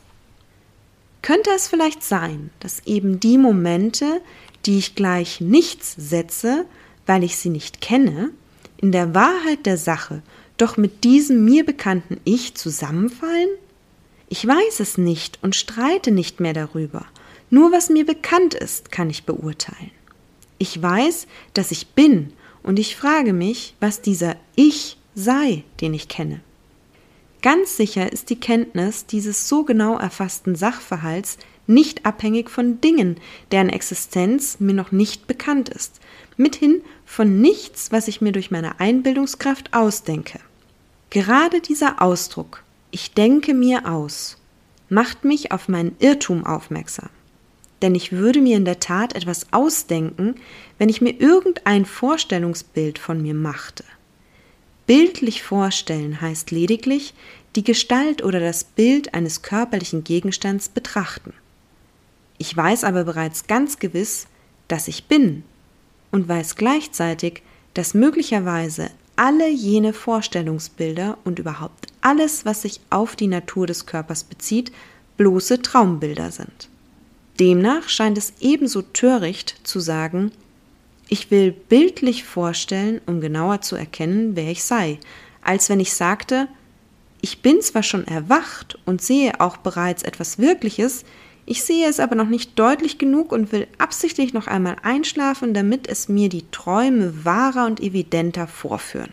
Könnte 1.22 1.52
es 1.56 1.68
vielleicht 1.68 2.04
sein, 2.04 2.50
dass 2.60 2.86
eben 2.86 3.20
die 3.20 3.38
Momente, 3.38 4.22
die 4.66 4.78
ich 4.78 4.96
gleich 4.96 5.42
nichts 5.42 5.96
setze, 5.98 6.66
weil 7.06 7.24
ich 7.24 7.38
sie 7.38 7.50
nicht 7.50 7.82
kenne, 7.82 8.32
in 8.78 8.92
der 8.92 9.14
Wahrheit 9.14 9.66
der 9.66 9.78
Sache 9.78 10.22
doch 10.58 10.78
mit 10.78 11.04
diesem 11.04 11.46
mir 11.46 11.66
bekannten 11.66 12.20
Ich 12.26 12.56
zusammenfallen? 12.56 13.50
Ich 14.28 14.46
weiß 14.46 14.80
es 14.80 14.98
nicht 14.98 15.40
und 15.42 15.56
streite 15.56 16.12
nicht 16.12 16.40
mehr 16.40 16.54
darüber. 16.54 17.06
Nur 17.50 17.72
was 17.72 17.90
mir 17.90 18.06
bekannt 18.06 18.54
ist, 18.54 18.92
kann 18.92 19.10
ich 19.10 19.26
beurteilen. 19.26 19.92
Ich 20.58 20.82
weiß, 20.82 21.28
dass 21.54 21.72
ich 21.72 21.88
bin, 21.88 22.34
und 22.64 22.80
ich 22.80 22.96
frage 22.96 23.34
mich, 23.34 23.76
was 23.80 24.02
dieser 24.02 24.36
Ich 24.56 24.98
sei, 25.16 25.64
den 25.82 25.94
ich 25.94 26.08
kenne. 26.08 26.42
Ganz 27.42 27.76
sicher 27.76 28.12
ist 28.12 28.30
die 28.30 28.40
Kenntnis 28.40 29.06
dieses 29.06 29.50
so 29.50 29.64
genau 29.64 29.98
erfassten 29.98 30.56
Sachverhalts 30.56 31.38
nicht 31.68 32.06
abhängig 32.06 32.50
von 32.50 32.82
Dingen, 32.82 33.18
deren 33.52 33.70
Existenz 33.70 34.60
mir 34.60 34.74
noch 34.74 34.92
nicht 34.92 35.28
bekannt 35.28 35.70
ist, 35.70 36.00
mithin 36.38 36.82
von 37.06 37.42
nichts, 37.42 37.92
was 37.92 38.08
ich 38.08 38.22
mir 38.22 38.32
durch 38.32 38.52
meine 38.52 38.80
Einbildungskraft 38.80 39.74
ausdenke. 39.74 40.40
Gerade 41.10 41.62
dieser 41.62 42.02
Ausdruck, 42.02 42.64
ich 42.92 43.14
denke 43.14 43.54
mir 43.54 43.90
aus, 43.90 44.38
macht 44.90 45.26
mich 45.26 45.52
auf 45.52 45.68
meinen 45.68 45.96
Irrtum 46.00 46.46
aufmerksam. 46.46 47.10
Denn 47.82 47.96
ich 47.96 48.14
würde 48.14 48.42
mir 48.42 48.56
in 48.56 48.66
der 48.66 48.80
Tat 48.80 49.16
etwas 49.16 49.48
ausdenken, 49.52 50.36
wenn 50.78 50.90
ich 50.90 51.02
mir 51.02 51.20
irgendein 51.20 51.86
Vorstellungsbild 51.86 52.98
von 52.98 53.22
mir 53.22 53.34
machte. 53.34 53.84
Bildlich 54.86 55.44
vorstellen 55.44 56.20
heißt 56.22 56.52
lediglich 56.52 57.14
die 57.56 57.64
Gestalt 57.64 58.24
oder 58.24 58.40
das 58.40 58.64
Bild 58.64 59.14
eines 59.14 59.42
körperlichen 59.42 60.04
Gegenstands 60.04 60.70
betrachten. 60.70 61.34
Ich 62.38 62.56
weiß 62.56 62.84
aber 62.84 63.04
bereits 63.04 63.48
ganz 63.48 63.80
gewiss, 63.80 64.28
dass 64.68 64.88
ich 64.88 65.06
bin 65.06 65.44
und 66.12 66.28
weiß 66.28 66.56
gleichzeitig, 66.56 67.44
dass 67.74 67.94
möglicherweise 67.94 68.90
alle 69.16 69.50
jene 69.50 69.94
Vorstellungsbilder 69.94 71.18
und 71.24 71.40
überhaupt 71.40 71.88
alles, 72.02 72.46
was 72.46 72.64
sich 72.64 72.82
auf 72.90 73.16
die 73.16 73.28
Natur 73.28 73.68
des 73.68 73.86
Körpers 73.86 74.24
bezieht, 74.24 74.72
bloße 75.18 75.62
Traumbilder 75.62 76.32
sind. 76.32 76.70
Demnach 77.40 77.90
scheint 77.90 78.18
es 78.18 78.34
ebenso 78.40 78.82
töricht 78.82 79.56
zu 79.64 79.80
sagen, 79.80 80.32
ich 81.10 81.32
will 81.32 81.52
bildlich 81.52 82.24
vorstellen, 82.24 83.02
um 83.06 83.22
genauer 83.22 83.62
zu 83.62 83.76
erkennen, 83.76 84.36
wer 84.36 84.50
ich 84.50 84.64
sei, 84.64 85.00
als 85.42 85.70
wenn 85.70 85.80
ich 85.80 85.94
sagte, 85.94 86.48
ich 87.22 87.42
bin 87.42 87.62
zwar 87.62 87.84
schon 87.84 88.06
erwacht 88.06 88.78
und 88.86 89.02
sehe 89.02 89.40
auch 89.40 89.58
bereits 89.58 90.04
etwas 90.04 90.40
Wirkliches, 90.40 91.06
ich 91.46 91.64
sehe 91.64 91.88
es 91.88 92.00
aber 92.00 92.16
noch 92.16 92.30
nicht 92.30 92.58
deutlich 92.58 92.98
genug 92.98 93.34
und 93.34 93.52
will 93.52 93.68
absichtlich 93.78 94.34
noch 94.34 94.48
einmal 94.48 94.78
einschlafen, 94.82 95.54
damit 95.54 95.88
es 95.88 96.08
mir 96.08 96.30
die 96.30 96.50
Träume 96.52 97.26
wahrer 97.26 97.66
und 97.66 97.82
evidenter 97.82 98.48
vorführen. 98.48 99.12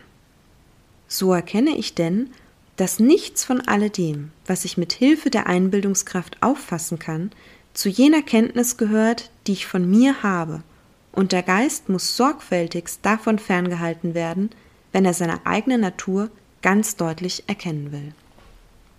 So 1.09 1.33
erkenne 1.33 1.77
ich 1.77 1.93
denn, 1.93 2.29
dass 2.77 2.99
nichts 2.99 3.43
von 3.43 3.59
alledem, 3.61 4.31
was 4.47 4.63
ich 4.63 4.77
mit 4.77 4.93
Hilfe 4.93 5.29
der 5.29 5.47
Einbildungskraft 5.47 6.41
auffassen 6.41 6.99
kann, 6.99 7.31
zu 7.73 7.89
jener 7.89 8.21
Kenntnis 8.21 8.77
gehört, 8.77 9.29
die 9.45 9.53
ich 9.53 9.67
von 9.67 9.89
mir 9.89 10.23
habe 10.23 10.63
und 11.11 11.31
der 11.31 11.43
Geist 11.43 11.89
muss 11.89 12.15
sorgfältigst 12.15 12.99
davon 13.03 13.39
ferngehalten 13.39 14.13
werden, 14.13 14.49
wenn 14.91 15.05
er 15.05 15.13
seine 15.13 15.45
eigene 15.45 15.77
Natur 15.77 16.29
ganz 16.61 16.95
deutlich 16.95 17.43
erkennen 17.47 17.91
will. 17.91 18.13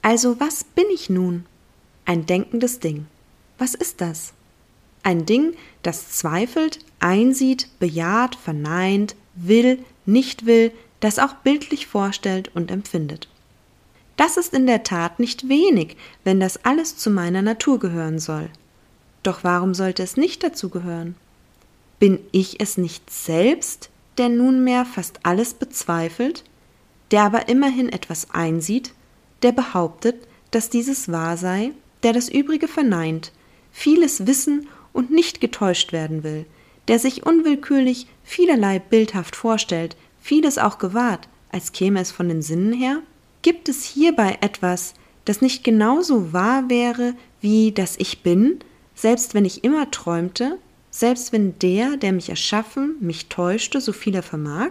Also 0.03 0.41
was 0.41 0.65
bin 0.65 0.87
ich 0.93 1.09
nun? 1.09 1.47
Ein 2.05 2.27
denkendes 2.27 2.81
Ding. 2.81 3.07
Was 3.59 3.75
ist 3.75 4.01
das? 4.01 4.33
Ein 5.05 5.27
Ding, 5.27 5.55
das 5.83 6.11
zweifelt, 6.11 6.79
einsieht, 7.01 7.69
bejaht, 7.79 8.35
verneint, 8.35 9.17
will, 9.35 9.79
nicht 10.07 10.47
will, 10.47 10.73
das 11.01 11.19
auch 11.19 11.35
bildlich 11.35 11.87
vorstellt 11.87 12.51
und 12.55 12.71
empfindet. 12.71 13.29
Das 14.17 14.37
ist 14.37 14.55
in 14.55 14.67
der 14.67 14.85
Tat 14.85 15.19
nicht 15.19 15.49
wenig, 15.49 15.97
wenn 16.23 16.39
das 16.39 16.65
alles 16.65 16.97
zu 16.97 17.11
meiner 17.11 17.43
Natur 17.43 17.79
gehören 17.79 18.19
soll. 18.19 18.51
Doch 19.23 19.43
warum 19.43 19.75
sollte 19.75 20.03
es 20.03 20.17
nicht 20.17 20.45
dazu 20.45 20.69
gehören? 20.69 21.17
Bin 22.03 22.19
ich 22.33 22.61
es 22.61 22.79
nicht 22.79 23.11
selbst, 23.11 23.89
der 24.19 24.29
nunmehr 24.29 24.85
fast 24.85 25.21
alles 25.23 25.55
bezweifelt, 25.55 26.43
der 27.13 27.23
aber 27.23 27.49
immerhin 27.49 27.89
etwas 27.89 28.33
einsieht, 28.33 28.93
der 29.43 29.53
behauptet, 29.53 30.17
dass 30.51 30.69
dieses 30.69 31.13
wahr 31.13 31.37
sei, 31.37 31.71
der 32.03 32.13
das 32.13 32.29
Übrige 32.29 32.67
verneint, 32.67 33.31
vieles 33.71 34.27
wissen 34.27 34.67
und 34.93 35.13
nicht 35.13 35.41
getäuscht 35.41 35.93
werden 35.93 36.25
will, 36.25 36.45
der 36.89 36.99
sich 36.99 37.25
unwillkürlich 37.25 38.09
vielerlei 38.25 38.81
bildhaft 38.81 39.37
vorstellt, 39.37 39.95
vieles 40.21 40.59
auch 40.59 40.79
gewahrt, 40.79 41.29
als 41.53 41.71
käme 41.71 42.01
es 42.01 42.11
von 42.11 42.29
den 42.29 42.43
Sinnen 42.43 42.73
her? 42.73 42.99
Gibt 43.43 43.69
es 43.69 43.85
hierbei 43.85 44.39
etwas, 44.41 44.95
das 45.25 45.41
nicht 45.41 45.63
genauso 45.63 46.33
wahr 46.33 46.69
wäre 46.69 47.15
wie 47.41 47.71
das 47.71 47.95
Ich 47.97 48.25
bin, 48.25 48.59
selbst 48.93 49.35
wenn 49.35 49.45
ich 49.45 49.63
immer 49.63 49.89
träumte, 49.93 50.59
selbst 50.93 51.33
wenn 51.33 51.59
der, 51.59 51.97
der 51.97 52.13
mich 52.13 52.29
erschaffen, 52.29 52.97
mich 53.01 53.29
täuschte, 53.29 53.81
so 53.81 53.93
viel 53.93 54.15
er 54.15 54.23
vermag? 54.23 54.71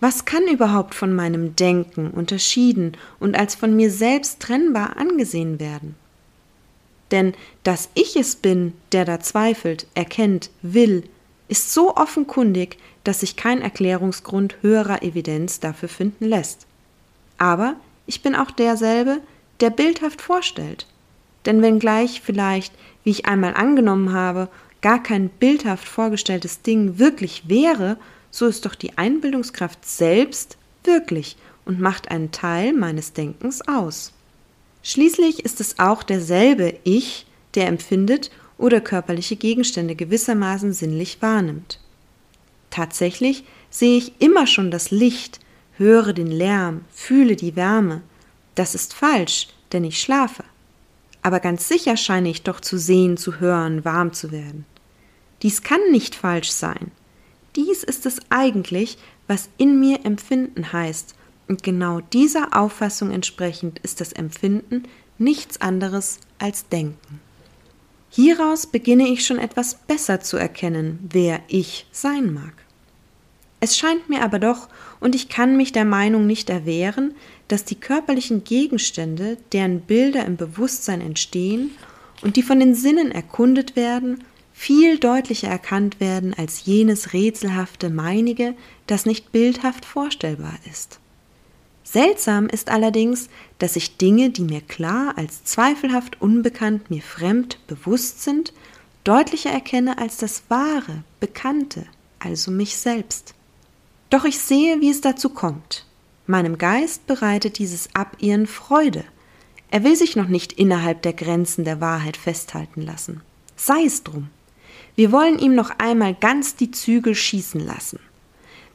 Was 0.00 0.24
kann 0.24 0.46
überhaupt 0.46 0.94
von 0.94 1.12
meinem 1.12 1.56
Denken 1.56 2.10
unterschieden 2.10 2.92
und 3.18 3.36
als 3.36 3.56
von 3.56 3.74
mir 3.74 3.90
selbst 3.90 4.40
trennbar 4.40 4.96
angesehen 4.96 5.58
werden? 5.58 5.96
Denn 7.10 7.34
dass 7.64 7.90
ich 7.94 8.16
es 8.16 8.36
bin, 8.36 8.74
der 8.92 9.04
da 9.04 9.20
zweifelt, 9.20 9.86
erkennt, 9.94 10.50
will, 10.62 11.04
ist 11.48 11.72
so 11.72 11.96
offenkundig, 11.96 12.78
dass 13.04 13.20
sich 13.20 13.36
kein 13.36 13.62
Erklärungsgrund 13.62 14.56
höherer 14.62 15.02
Evidenz 15.02 15.60
dafür 15.60 15.88
finden 15.88 16.26
lässt. 16.26 16.66
Aber 17.38 17.74
ich 18.06 18.22
bin 18.22 18.36
auch 18.36 18.50
derselbe, 18.50 19.20
der 19.60 19.70
bildhaft 19.70 20.22
vorstellt. 20.22 20.86
Denn 21.44 21.62
wenngleich 21.62 22.20
vielleicht, 22.20 22.74
wie 23.04 23.10
ich 23.10 23.26
einmal 23.26 23.54
angenommen 23.54 24.12
habe, 24.12 24.48
gar 24.86 25.02
kein 25.02 25.30
bildhaft 25.30 25.88
vorgestelltes 25.88 26.62
Ding 26.62 27.00
wirklich 27.00 27.48
wäre, 27.48 27.96
so 28.30 28.46
ist 28.46 28.66
doch 28.66 28.76
die 28.76 28.96
Einbildungskraft 28.96 29.84
selbst 29.84 30.58
wirklich 30.84 31.36
und 31.64 31.80
macht 31.80 32.12
einen 32.12 32.30
Teil 32.30 32.72
meines 32.72 33.12
Denkens 33.12 33.66
aus. 33.66 34.12
Schließlich 34.84 35.44
ist 35.44 35.60
es 35.60 35.80
auch 35.80 36.04
derselbe 36.04 36.78
Ich, 36.84 37.26
der 37.56 37.66
empfindet 37.66 38.30
oder 38.58 38.80
körperliche 38.80 39.34
Gegenstände 39.34 39.96
gewissermaßen 39.96 40.72
sinnlich 40.72 41.20
wahrnimmt. 41.20 41.80
Tatsächlich 42.70 43.42
sehe 43.70 43.98
ich 43.98 44.12
immer 44.20 44.46
schon 44.46 44.70
das 44.70 44.92
Licht, 44.92 45.40
höre 45.78 46.12
den 46.12 46.30
Lärm, 46.30 46.84
fühle 46.92 47.34
die 47.34 47.56
Wärme. 47.56 48.02
Das 48.54 48.76
ist 48.76 48.94
falsch, 48.94 49.48
denn 49.72 49.82
ich 49.82 50.00
schlafe. 50.00 50.44
Aber 51.22 51.40
ganz 51.40 51.66
sicher 51.66 51.96
scheine 51.96 52.28
ich 52.28 52.44
doch 52.44 52.60
zu 52.60 52.78
sehen, 52.78 53.16
zu 53.16 53.40
hören, 53.40 53.84
warm 53.84 54.12
zu 54.12 54.30
werden. 54.30 54.64
Dies 55.42 55.62
kann 55.62 55.80
nicht 55.90 56.14
falsch 56.14 56.50
sein. 56.50 56.90
Dies 57.56 57.84
ist 57.84 58.06
es 58.06 58.20
eigentlich, 58.28 58.98
was 59.26 59.48
in 59.58 59.80
mir 59.80 60.04
empfinden 60.04 60.72
heißt, 60.72 61.14
und 61.48 61.62
genau 61.62 62.00
dieser 62.00 62.56
Auffassung 62.56 63.10
entsprechend 63.10 63.78
ist 63.80 64.00
das 64.00 64.12
Empfinden 64.12 64.82
nichts 65.18 65.60
anderes 65.60 66.18
als 66.38 66.68
Denken. 66.68 67.20
Hieraus 68.10 68.66
beginne 68.66 69.08
ich 69.08 69.26
schon 69.26 69.38
etwas 69.38 69.74
besser 69.74 70.20
zu 70.20 70.36
erkennen, 70.36 70.98
wer 71.10 71.40
ich 71.48 71.86
sein 71.92 72.32
mag. 72.32 72.52
Es 73.60 73.76
scheint 73.76 74.08
mir 74.08 74.22
aber 74.22 74.38
doch, 74.38 74.68
und 75.00 75.14
ich 75.14 75.28
kann 75.28 75.56
mich 75.56 75.72
der 75.72 75.84
Meinung 75.84 76.26
nicht 76.26 76.50
erwehren, 76.50 77.14
dass 77.48 77.64
die 77.64 77.74
körperlichen 77.74 78.44
Gegenstände, 78.44 79.38
deren 79.52 79.80
Bilder 79.80 80.24
im 80.24 80.36
Bewusstsein 80.36 81.00
entstehen 81.00 81.70
und 82.22 82.36
die 82.36 82.42
von 82.42 82.60
den 82.60 82.74
Sinnen 82.74 83.12
erkundet 83.12 83.76
werden, 83.76 84.24
viel 84.58 84.98
deutlicher 84.98 85.48
erkannt 85.48 86.00
werden 86.00 86.32
als 86.34 86.64
jenes 86.64 87.12
rätselhafte 87.12 87.90
meinige, 87.90 88.54
das 88.86 89.04
nicht 89.04 89.30
bildhaft 89.30 89.84
vorstellbar 89.84 90.54
ist. 90.68 90.98
Seltsam 91.84 92.48
ist 92.48 92.70
allerdings, 92.70 93.28
dass 93.58 93.76
ich 93.76 93.98
Dinge, 93.98 94.30
die 94.30 94.42
mir 94.42 94.62
klar 94.62 95.12
als 95.16 95.44
zweifelhaft 95.44 96.20
unbekannt 96.22 96.90
mir 96.90 97.02
fremd 97.02 97.58
bewusst 97.68 98.24
sind, 98.24 98.54
deutlicher 99.04 99.50
erkenne 99.50 99.98
als 99.98 100.16
das 100.16 100.44
wahre, 100.48 101.04
bekannte, 101.20 101.84
also 102.18 102.50
mich 102.50 102.76
selbst. 102.78 103.34
Doch 104.08 104.24
ich 104.24 104.38
sehe, 104.38 104.80
wie 104.80 104.90
es 104.90 105.02
dazu 105.02 105.28
kommt. 105.28 105.84
Meinem 106.26 106.56
Geist 106.56 107.06
bereitet 107.06 107.58
dieses 107.58 107.94
Abirren 107.94 108.46
Freude. 108.46 109.04
Er 109.70 109.84
will 109.84 109.96
sich 109.96 110.16
noch 110.16 110.28
nicht 110.28 110.54
innerhalb 110.54 111.02
der 111.02 111.12
Grenzen 111.12 111.64
der 111.64 111.80
Wahrheit 111.80 112.16
festhalten 112.16 112.80
lassen. 112.80 113.20
Sei 113.54 113.84
es 113.84 114.02
drum. 114.02 114.30
Wir 114.96 115.12
wollen 115.12 115.38
ihm 115.38 115.54
noch 115.54 115.70
einmal 115.78 116.14
ganz 116.14 116.56
die 116.56 116.70
Zügel 116.70 117.14
schießen 117.14 117.60
lassen. 117.60 118.00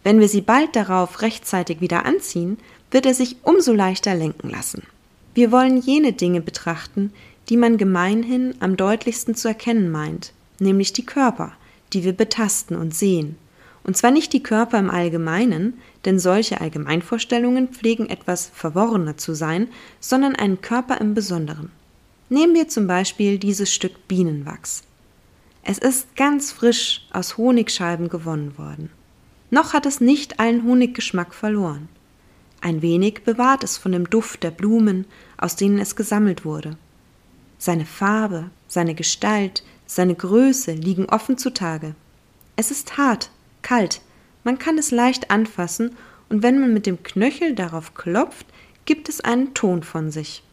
Wenn 0.04 0.20
wir 0.20 0.28
sie 0.28 0.42
bald 0.42 0.76
darauf 0.76 1.24
rechtzeitig 1.24 1.82
wieder 1.82 2.06
anziehen, 2.06 2.58
wird 2.92 3.08
er 3.08 3.16
sich 3.16 3.38
umso 3.42 3.74
leichter 3.74 4.14
lenken 4.14 4.50
lassen. 4.50 4.84
Wir 5.34 5.52
wollen 5.52 5.82
jene 5.82 6.14
Dinge 6.14 6.42
betrachten, 6.42 7.12
die 7.50 7.58
man 7.58 7.78
gemeinhin 7.78 8.54
am 8.60 8.78
deutlichsten 8.78 9.34
zu 9.34 9.48
erkennen 9.48 9.90
meint, 9.90 10.32
nämlich 10.60 10.94
die 10.94 11.06
Körper, 11.06 11.54
die 11.94 12.04
wir 12.04 12.14
betasten 12.14 12.78
und 12.78 12.94
sehen. 12.94 13.36
Und 13.84 13.98
zwar 13.98 14.12
nicht 14.12 14.32
die 14.34 14.44
Körper 14.44 14.78
im 14.78 14.92
Allgemeinen, 14.92 15.80
denn 16.06 16.20
solche 16.20 16.62
Allgemeinvorstellungen 16.62 17.70
pflegen 17.70 18.10
etwas 18.10 18.52
verworrener 18.54 19.18
zu 19.18 19.34
sein, 19.34 19.70
sondern 20.00 20.36
einen 20.36 20.62
Körper 20.62 21.02
im 21.02 21.16
Besonderen. 21.16 21.72
Nehmen 22.30 22.54
wir 22.54 22.68
zum 22.68 22.86
Beispiel 22.86 23.40
dieses 23.40 23.74
Stück 23.74 24.08
Bienenwachs. 24.08 24.84
Es 25.64 25.78
ist 25.78 26.16
ganz 26.16 26.52
frisch 26.52 27.08
aus 27.12 27.38
Honigscheiben 27.38 28.10
gewonnen 28.10 28.58
worden. 28.58 28.90
Noch 29.52 29.74
hat 29.74 29.86
es 29.86 30.02
nicht 30.02 30.40
allen 30.40 30.64
Honiggeschmack 30.64 31.34
verloren. 31.34 31.88
Ein 32.62 32.82
wenig 32.82 33.24
bewahrt 33.24 33.64
es 33.64 33.78
von 33.78 33.92
dem 33.92 34.10
Duft 34.10 34.44
der 34.44 34.52
Blumen, 34.52 35.06
aus 35.38 35.56
denen 35.56 35.80
es 35.80 35.96
gesammelt 35.96 36.46
wurde. 36.46 36.78
Seine 37.58 37.86
Farbe, 37.86 38.50
seine 38.68 38.96
Gestalt, 38.96 39.64
seine 39.86 40.16
Größe 40.16 40.74
liegen 40.74 41.06
offen 41.06 41.38
zutage. 41.38 41.96
Es 42.56 42.72
ist 42.72 42.98
hart, 42.98 43.30
kalt, 43.62 44.02
man 44.44 44.58
kann 44.58 44.78
es 44.78 44.92
leicht 44.92 45.30
anfassen, 45.32 45.96
und 46.30 46.44
wenn 46.44 46.62
man 46.62 46.74
mit 46.74 46.86
dem 46.86 47.04
Knöchel 47.04 47.56
darauf 47.56 47.94
klopft, 47.94 48.46
gibt 48.86 49.10
es 49.10 49.22
einen 49.22 49.54
Ton 49.54 49.84
von 49.84 50.12
sich. 50.12 50.44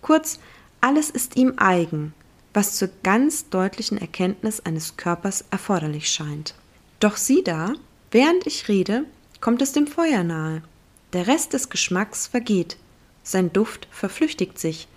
Kurz, 0.00 0.40
alles 0.80 1.10
ist 1.10 1.36
ihm 1.36 1.54
eigen, 1.58 2.14
was 2.54 2.76
zur 2.76 2.88
ganz 3.02 3.48
deutlichen 3.48 3.98
Erkenntnis 3.98 4.60
eines 4.60 4.96
Körpers 4.96 5.44
erforderlich 5.50 6.08
scheint. 6.08 6.54
Doch 7.00 7.16
sieh 7.16 7.42
da, 7.44 7.74
während 8.10 8.46
ich 8.46 8.68
rede, 8.68 9.04
kommt 9.40 9.62
es 9.62 9.72
dem 9.72 9.86
Feuer 9.86 10.24
nahe. 10.24 10.62
Der 11.12 11.26
Rest 11.26 11.52
des 11.52 11.70
Geschmacks 11.70 12.26
vergeht, 12.26 12.76
sein 13.22 13.52
Duft 13.52 13.88
verflüchtigt 13.90 14.58
sich, 14.58 14.88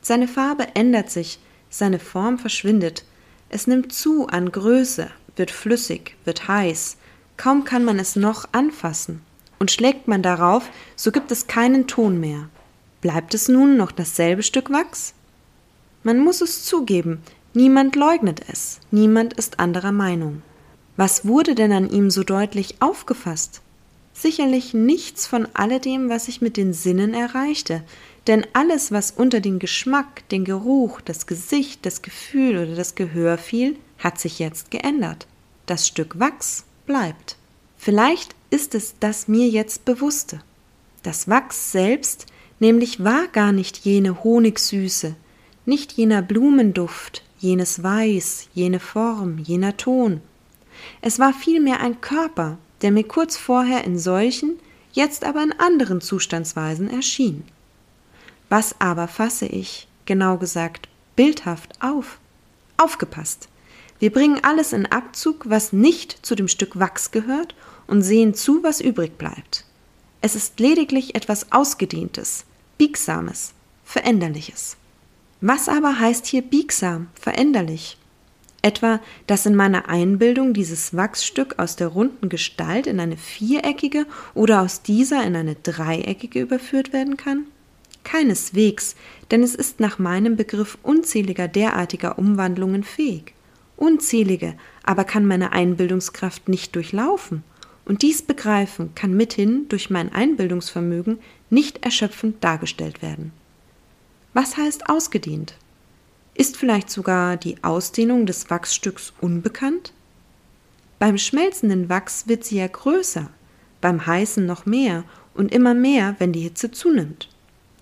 seine 0.00 0.28
Farbe 0.28 0.68
ändert 0.74 1.10
sich, 1.10 1.38
seine 1.70 1.98
Form 1.98 2.38
verschwindet, 2.38 3.04
es 3.50 3.66
nimmt 3.66 3.92
zu 3.92 4.26
an 4.26 4.52
Größe, 4.52 5.10
wird 5.36 5.50
flüssig, 5.50 6.16
wird 6.24 6.48
heiß, 6.48 6.96
kaum 7.36 7.64
kann 7.64 7.84
man 7.84 7.98
es 7.98 8.16
noch 8.16 8.48
anfassen, 8.52 9.22
und 9.58 9.70
schlägt 9.70 10.08
man 10.08 10.22
darauf, 10.22 10.68
so 10.96 11.12
gibt 11.12 11.30
es 11.32 11.46
keinen 11.46 11.86
Ton 11.86 12.20
mehr. 12.20 12.48
Bleibt 13.00 13.34
es 13.34 13.48
nun 13.48 13.76
noch 13.76 13.92
dasselbe 13.92 14.42
Stück 14.42 14.70
Wachs? 14.70 15.14
Man 16.02 16.18
muss 16.18 16.40
es 16.40 16.64
zugeben, 16.64 17.22
niemand 17.54 17.96
leugnet 17.96 18.42
es, 18.50 18.80
niemand 18.90 19.34
ist 19.34 19.58
anderer 19.58 19.92
Meinung. 19.92 20.42
Was 20.96 21.26
wurde 21.26 21.54
denn 21.54 21.72
an 21.72 21.90
ihm 21.90 22.10
so 22.10 22.24
deutlich 22.24 22.76
aufgefasst? 22.80 23.62
Sicherlich 24.12 24.74
nichts 24.74 25.26
von 25.26 25.46
alledem, 25.54 26.08
was 26.08 26.28
ich 26.28 26.40
mit 26.40 26.56
den 26.56 26.72
Sinnen 26.72 27.14
erreichte, 27.14 27.84
denn 28.26 28.46
alles, 28.52 28.90
was 28.90 29.12
unter 29.12 29.40
den 29.40 29.58
Geschmack, 29.58 30.28
den 30.28 30.44
Geruch, 30.44 31.00
das 31.00 31.26
Gesicht, 31.26 31.86
das 31.86 32.02
Gefühl 32.02 32.58
oder 32.58 32.74
das 32.74 32.94
Gehör 32.94 33.38
fiel, 33.38 33.76
hat 33.98 34.18
sich 34.18 34.38
jetzt 34.38 34.70
geändert. 34.70 35.26
Das 35.66 35.86
Stück 35.86 36.18
Wachs 36.18 36.64
bleibt. 36.86 37.36
Vielleicht 37.76 38.34
ist 38.50 38.74
es 38.74 38.94
das 38.98 39.28
mir 39.28 39.48
jetzt 39.48 39.84
bewusste. 39.84 40.40
Das 41.02 41.28
Wachs 41.28 41.72
selbst 41.72 42.26
nämlich 42.60 43.04
war 43.04 43.28
gar 43.28 43.52
nicht 43.52 43.78
jene 43.78 44.24
Honigsüße, 44.24 45.14
nicht 45.68 45.92
jener 45.92 46.22
Blumenduft, 46.22 47.22
jenes 47.38 47.82
Weiß, 47.82 48.48
jene 48.54 48.80
Form, 48.80 49.38
jener 49.38 49.76
Ton. 49.76 50.22
Es 51.02 51.18
war 51.18 51.32
vielmehr 51.32 51.80
ein 51.80 52.00
Körper, 52.00 52.56
der 52.82 52.90
mir 52.90 53.04
kurz 53.04 53.36
vorher 53.36 53.84
in 53.84 53.98
solchen, 53.98 54.58
jetzt 54.92 55.24
aber 55.24 55.42
in 55.42 55.52
anderen 55.52 56.00
Zustandsweisen 56.00 56.90
erschien. 56.90 57.44
Was 58.48 58.80
aber 58.80 59.08
fasse 59.08 59.46
ich, 59.46 59.86
genau 60.06 60.38
gesagt, 60.38 60.88
bildhaft 61.16 61.80
auf? 61.82 62.18
Aufgepasst! 62.78 63.48
Wir 63.98 64.10
bringen 64.10 64.40
alles 64.42 64.72
in 64.72 64.86
Abzug, 64.86 65.50
was 65.50 65.72
nicht 65.72 66.24
zu 66.24 66.34
dem 66.34 66.48
Stück 66.48 66.78
Wachs 66.78 67.10
gehört, 67.10 67.54
und 67.86 68.02
sehen 68.02 68.34
zu, 68.34 68.62
was 68.62 68.80
übrig 68.80 69.18
bleibt. 69.18 69.64
Es 70.20 70.34
ist 70.34 70.60
lediglich 70.60 71.14
etwas 71.14 71.52
Ausgedehntes, 71.52 72.44
Biegsames, 72.76 73.52
Veränderliches. 73.84 74.76
Was 75.40 75.68
aber 75.68 76.00
heißt 76.00 76.26
hier 76.26 76.42
biegsam, 76.42 77.08
veränderlich? 77.14 77.96
Etwa, 78.60 78.98
dass 79.28 79.46
in 79.46 79.54
meiner 79.54 79.88
Einbildung 79.88 80.52
dieses 80.52 80.96
Wachsstück 80.96 81.60
aus 81.60 81.76
der 81.76 81.86
runden 81.86 82.28
Gestalt 82.28 82.88
in 82.88 82.98
eine 82.98 83.16
viereckige 83.16 84.04
oder 84.34 84.62
aus 84.62 84.82
dieser 84.82 85.24
in 85.24 85.36
eine 85.36 85.54
dreieckige 85.54 86.40
überführt 86.40 86.92
werden 86.92 87.16
kann? 87.16 87.46
Keineswegs, 88.02 88.96
denn 89.30 89.44
es 89.44 89.54
ist 89.54 89.78
nach 89.78 90.00
meinem 90.00 90.34
Begriff 90.34 90.76
unzähliger 90.82 91.46
derartiger 91.46 92.18
Umwandlungen 92.18 92.82
fähig. 92.82 93.32
Unzählige, 93.76 94.54
aber 94.82 95.04
kann 95.04 95.24
meine 95.24 95.52
Einbildungskraft 95.52 96.48
nicht 96.48 96.74
durchlaufen. 96.74 97.44
Und 97.84 98.02
dies 98.02 98.22
Begreifen 98.22 98.92
kann 98.96 99.16
mithin 99.16 99.68
durch 99.68 99.88
mein 99.88 100.12
Einbildungsvermögen 100.12 101.20
nicht 101.48 101.84
erschöpfend 101.84 102.42
dargestellt 102.42 103.02
werden. 103.02 103.32
Was 104.40 104.56
heißt 104.56 104.88
ausgedehnt? 104.88 105.54
Ist 106.34 106.56
vielleicht 106.56 106.90
sogar 106.90 107.36
die 107.36 107.56
Ausdehnung 107.64 108.24
des 108.24 108.48
Wachsstücks 108.50 109.12
unbekannt? 109.20 109.92
Beim 111.00 111.18
schmelzenden 111.18 111.88
Wachs 111.88 112.28
wird 112.28 112.44
sie 112.44 112.58
ja 112.58 112.68
größer, 112.68 113.30
beim 113.80 114.06
heißen 114.06 114.46
noch 114.46 114.64
mehr 114.64 115.02
und 115.34 115.52
immer 115.52 115.74
mehr, 115.74 116.14
wenn 116.20 116.32
die 116.32 116.42
Hitze 116.42 116.70
zunimmt. 116.70 117.28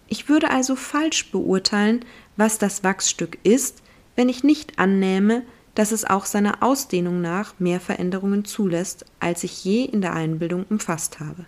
Ich 0.09 0.31
würde 0.31 0.49
also 0.49 0.77
falsch 0.77 1.31
beurteilen, 1.31 2.07
was 2.38 2.57
das 2.57 2.83
Wachsstück 2.83 3.37
ist, 3.42 3.83
wenn 4.14 4.31
ich 4.31 4.42
nicht 4.42 4.79
annähme, 4.79 5.42
dass 5.75 5.92
es 5.92 6.07
auch 6.07 6.25
seiner 6.25 6.62
Ausdehnung 6.62 7.21
nach 7.21 7.53
mehr 7.59 7.81
Veränderungen 7.81 8.47
zulässt, 8.47 9.05
als 9.21 9.45
ich 9.45 9.62
je 9.62 9.85
in 9.85 10.01
der 10.01 10.14
Einbildung 10.14 10.64
umfasst 10.71 11.21
habe. 11.21 11.45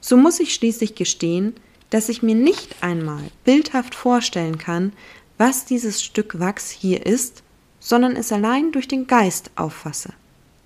So 0.00 0.16
muss 0.16 0.40
ich 0.40 0.54
schließlich 0.54 0.96
gestehen, 0.96 1.54
dass 1.90 2.08
ich 2.08 2.22
mir 2.22 2.34
nicht 2.34 2.82
einmal 2.82 3.22
bildhaft 3.44 3.94
vorstellen 3.94 4.58
kann, 4.58 4.92
was 5.38 5.64
dieses 5.64 6.02
Stück 6.02 6.38
Wachs 6.40 6.70
hier 6.70 7.06
ist, 7.06 7.42
sondern 7.80 8.16
es 8.16 8.32
allein 8.32 8.72
durch 8.72 8.88
den 8.88 9.06
Geist 9.06 9.50
auffasse. 9.56 10.12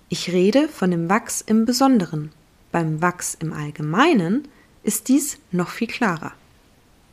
Ich 0.09 0.31
rede 0.31 0.67
von 0.67 0.91
dem 0.91 1.09
Wachs 1.09 1.41
im 1.41 1.65
Besonderen. 1.65 2.31
Beim 2.71 3.01
Wachs 3.01 3.35
im 3.39 3.53
Allgemeinen 3.53 4.47
ist 4.83 5.07
dies 5.07 5.37
noch 5.51 5.69
viel 5.69 5.87
klarer. 5.87 6.33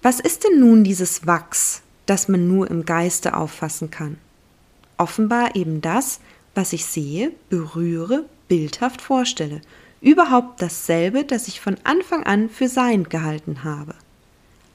Was 0.02 0.20
ist 0.20 0.44
denn 0.44 0.60
nun 0.60 0.84
dieses 0.84 1.26
Wachs, 1.26 1.82
das 2.06 2.28
man 2.28 2.46
nur 2.46 2.70
im 2.70 2.84
Geiste 2.84 3.36
auffassen 3.36 3.90
kann? 3.90 4.18
Offenbar 4.96 5.56
eben 5.56 5.80
das, 5.80 6.20
was 6.54 6.72
ich 6.72 6.86
sehe, 6.86 7.32
berühre, 7.50 8.24
bildhaft 8.48 9.02
vorstelle, 9.02 9.60
überhaupt 10.00 10.62
dasselbe, 10.62 11.24
das 11.24 11.48
ich 11.48 11.60
von 11.60 11.76
Anfang 11.84 12.24
an 12.24 12.48
für 12.48 12.68
sein 12.68 13.04
gehalten 13.04 13.64
habe. 13.64 13.94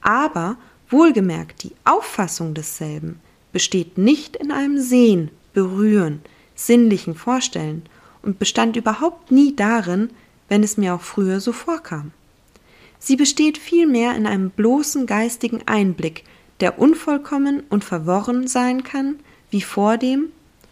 Aber 0.00 0.56
Wohlgemerkt, 0.88 1.62
die 1.62 1.72
Auffassung 1.84 2.54
desselben 2.54 3.20
besteht 3.52 3.96
nicht 3.98 4.36
in 4.36 4.52
einem 4.52 4.78
Sehen, 4.78 5.30
Berühren, 5.54 6.20
sinnlichen 6.54 7.14
Vorstellen 7.14 7.82
und 8.22 8.38
bestand 8.38 8.76
überhaupt 8.76 9.30
nie 9.30 9.56
darin, 9.56 10.10
wenn 10.48 10.62
es 10.62 10.76
mir 10.76 10.94
auch 10.94 11.00
früher 11.00 11.40
so 11.40 11.52
vorkam. 11.52 12.12
Sie 12.98 13.16
besteht 13.16 13.58
vielmehr 13.58 14.14
in 14.14 14.26
einem 14.26 14.50
bloßen 14.50 15.06
geistigen 15.06 15.60
Einblick, 15.66 16.24
der 16.60 16.78
unvollkommen 16.78 17.62
und 17.68 17.84
verworren 17.84 18.46
sein 18.46 18.84
kann, 18.84 19.16
wie 19.50 19.62
vor 19.62 19.98
dem, 19.98 20.26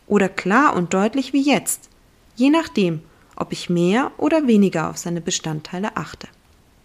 oder 0.07 0.29
klar 0.29 0.77
und 0.77 0.95
deutlich 0.95 1.33
wie 1.33 1.43
jetzt, 1.43 1.89
je 2.37 2.51
nachdem, 2.51 3.01
ob 3.41 3.53
ich 3.53 3.71
mehr 3.71 4.13
oder 4.17 4.47
weniger 4.47 4.91
auf 4.91 4.99
seine 4.99 5.21
Bestandteile 5.21 5.97
achte. 5.97 6.29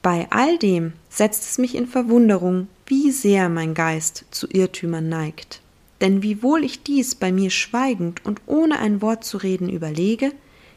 Bei 0.02 0.28
all 0.30 0.58
dem 0.58 0.94
setzt 1.10 1.44
es 1.50 1.58
mich 1.58 1.76
in 1.76 1.88
Verwunderung, 1.88 2.68
wie 2.86 3.12
sehr 3.12 3.50
mein 3.50 3.74
Geist 3.74 4.26
zu 4.32 4.48
Irrtümern 4.48 5.10
neigt. 5.10 5.62
Denn 6.02 6.22
wiewohl 6.22 6.64
ich 6.64 6.84
dies 6.84 7.16
bei 7.16 7.32
mir 7.32 7.50
schweigend 7.50 8.26
und 8.26 8.42
ohne 8.46 8.80
ein 8.80 9.02
Wort 9.02 9.24
zu 9.24 9.38
reden 9.38 9.70
überlege, 9.70 10.32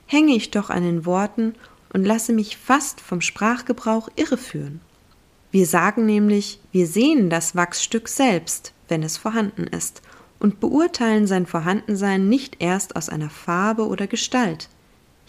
hänge 0.07 0.35
ich 0.35 0.51
doch 0.51 0.71
an 0.71 0.83
den 0.83 1.05
Worten 1.05 1.55
und 1.93 2.05
lasse 2.05 2.33
mich 2.33 2.57
fast 2.57 3.01
vom 3.01 3.21
Sprachgebrauch 3.21 4.09
irreführen. 4.17 4.81
Wir 5.51 5.67
sagen 5.67 6.07
nämlich, 6.07 6.61
wir 6.73 6.87
sehen 6.87 7.31
das 7.31 7.57
Wachsstück 7.57 8.09
selbst, 8.09 8.73
wenn 8.89 9.03
es 9.03 9.17
vorhanden 9.17 9.67
ist, 9.67 10.03
und 10.39 10.61
beurteilen 10.61 11.27
sein 11.27 11.47
Vorhandensein 11.47 12.29
nicht 12.29 12.57
erst 12.61 12.97
aus 12.97 13.09
einer 13.09 13.31
Farbe 13.31 13.87
oder 13.87 14.07
Gestalt. 14.07 14.69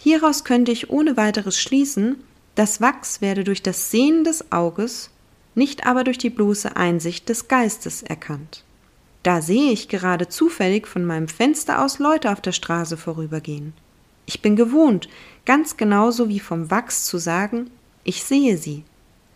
Hieraus 0.02 0.44
könnte 0.44 0.72
ich 0.72 0.88
ohne 0.88 1.18
weiteres 1.18 1.60
schließen, 1.60 2.24
das 2.54 2.80
Wachs 2.80 3.20
werde 3.20 3.44
durch 3.44 3.62
das 3.62 3.90
Sehen 3.90 4.24
des 4.24 4.50
Auges 4.50 5.10
nicht 5.54 5.84
aber 5.84 6.04
durch 6.04 6.16
die 6.16 6.30
bloße 6.30 6.74
Einsicht 6.74 7.28
des 7.28 7.48
Geistes 7.48 8.02
erkannt. 8.02 8.64
Da 9.22 9.42
sehe 9.42 9.72
ich 9.72 9.88
gerade 9.88 10.26
zufällig 10.26 10.86
von 10.86 11.04
meinem 11.04 11.28
Fenster 11.28 11.84
aus 11.84 11.98
Leute 11.98 12.32
auf 12.32 12.40
der 12.40 12.52
Straße 12.52 12.96
vorübergehen. 12.96 13.74
Ich 14.24 14.40
bin 14.40 14.56
gewohnt, 14.56 15.10
ganz 15.44 15.76
genauso 15.76 16.30
wie 16.30 16.40
vom 16.40 16.70
Wachs 16.70 17.04
zu 17.04 17.18
sagen, 17.18 17.70
ich 18.02 18.24
sehe 18.24 18.56
sie. 18.56 18.84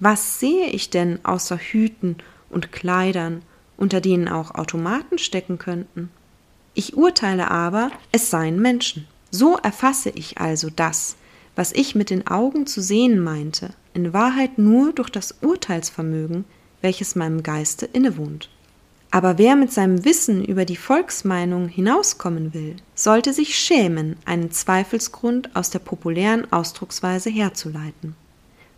Was 0.00 0.40
sehe 0.40 0.68
ich 0.68 0.88
denn 0.88 1.18
außer 1.24 1.58
Hüten 1.58 2.16
und 2.48 2.72
Kleidern, 2.72 3.42
unter 3.76 4.00
denen 4.00 4.28
auch 4.28 4.54
Automaten 4.54 5.18
stecken 5.18 5.58
könnten? 5.58 6.08
Ich 6.72 6.96
urteile 6.96 7.50
aber, 7.50 7.90
es 8.12 8.30
seien 8.30 8.62
Menschen. 8.62 9.06
So 9.36 9.56
erfasse 9.56 10.10
ich 10.10 10.38
also 10.38 10.70
das, 10.70 11.16
was 11.56 11.72
ich 11.72 11.96
mit 11.96 12.10
den 12.10 12.28
Augen 12.28 12.68
zu 12.68 12.80
sehen 12.80 13.18
meinte, 13.18 13.70
in 13.92 14.12
Wahrheit 14.12 14.58
nur 14.58 14.92
durch 14.92 15.10
das 15.10 15.34
Urteilsvermögen, 15.40 16.44
welches 16.82 17.16
meinem 17.16 17.42
Geiste 17.42 17.84
innewohnt. 17.84 18.48
Aber 19.10 19.36
wer 19.36 19.56
mit 19.56 19.72
seinem 19.72 20.04
Wissen 20.04 20.44
über 20.44 20.64
die 20.64 20.76
Volksmeinung 20.76 21.66
hinauskommen 21.66 22.54
will, 22.54 22.76
sollte 22.94 23.32
sich 23.32 23.58
schämen, 23.58 24.14
einen 24.24 24.52
Zweifelsgrund 24.52 25.56
aus 25.56 25.68
der 25.68 25.80
populären 25.80 26.52
Ausdrucksweise 26.52 27.28
herzuleiten. 27.28 28.14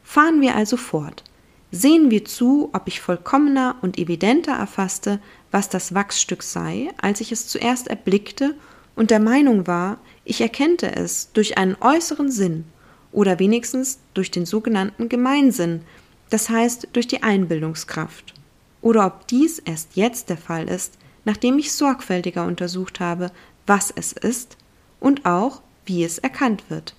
Fahren 0.05 0.40
wir 0.40 0.57
also 0.57 0.79
fort. 0.79 1.23
Sehen 1.71 2.11
wir 2.11 2.25
zu, 2.25 2.71
ob 2.73 2.88
ich 2.88 3.03
vollkommener 3.03 3.77
und 3.83 3.99
evidenter 3.99 4.53
erfasste, 4.53 5.21
was 5.51 5.69
das 5.69 5.95
Wachsstück 5.95 6.42
sei, 6.42 6.95
als 6.97 7.21
ich 7.21 7.31
es 7.31 7.47
zuerst 7.47 7.88
erblickte 7.88 8.55
und 8.95 9.11
der 9.11 9.21
Meinung 9.21 9.66
war, 9.66 9.99
ich 10.26 10.40
erkennte 10.40 10.94
es 10.94 11.30
durch 11.32 11.56
einen 11.56 11.76
äußeren 11.80 12.30
Sinn 12.30 12.64
oder 13.12 13.38
wenigstens 13.38 14.00
durch 14.12 14.32
den 14.32 14.44
sogenannten 14.44 15.08
Gemeinsinn, 15.08 15.82
das 16.30 16.50
heißt 16.50 16.88
durch 16.92 17.06
die 17.06 17.22
Einbildungskraft. 17.22 18.34
Oder 18.82 19.06
ob 19.06 19.28
dies 19.28 19.60
erst 19.60 19.94
jetzt 19.94 20.28
der 20.28 20.36
Fall 20.36 20.68
ist, 20.68 20.94
nachdem 21.24 21.58
ich 21.58 21.72
sorgfältiger 21.72 22.44
untersucht 22.44 22.98
habe, 22.98 23.30
was 23.66 23.92
es 23.94 24.12
ist 24.12 24.56
und 24.98 25.24
auch, 25.24 25.62
wie 25.84 26.02
es 26.02 26.18
erkannt 26.18 26.64
wird. 26.68 26.94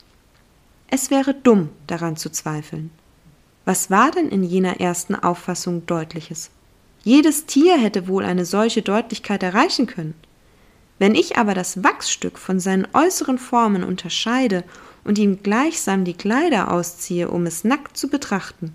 Es 0.90 1.12
wäre 1.12 1.34
dumm, 1.34 1.70
daran 1.86 2.16
zu 2.16 2.30
zweifeln. 2.30 2.92
Was 3.66 3.92
war 3.92 4.12
denn 4.12 4.30
in 4.30 4.44
jener 4.44 4.80
ersten 4.80 5.16
Auffassung 5.16 5.86
Deutliches? 5.86 6.50
Jedes 7.04 7.46
Tier 7.46 7.78
hätte 7.78 8.08
wohl 8.08 8.24
eine 8.24 8.46
solche 8.46 8.82
Deutlichkeit 8.82 9.44
erreichen 9.44 9.86
können. 9.86 10.14
Wenn 11.00 11.16
ich 11.16 11.38
aber 11.38 11.54
das 11.54 11.84
Wachsstück 11.84 12.38
von 12.40 12.60
seinen 12.60 12.88
äußeren 12.94 13.38
Formen 13.38 13.84
unterscheide 13.84 14.64
und 15.04 15.18
ihm 15.18 15.44
gleichsam 15.44 16.04
die 16.04 16.16
Kleider 16.16 16.72
ausziehe, 16.72 17.30
um 17.30 17.46
es 17.46 17.64
nackt 17.64 17.98
zu 17.98 18.10
betrachten, 18.10 18.74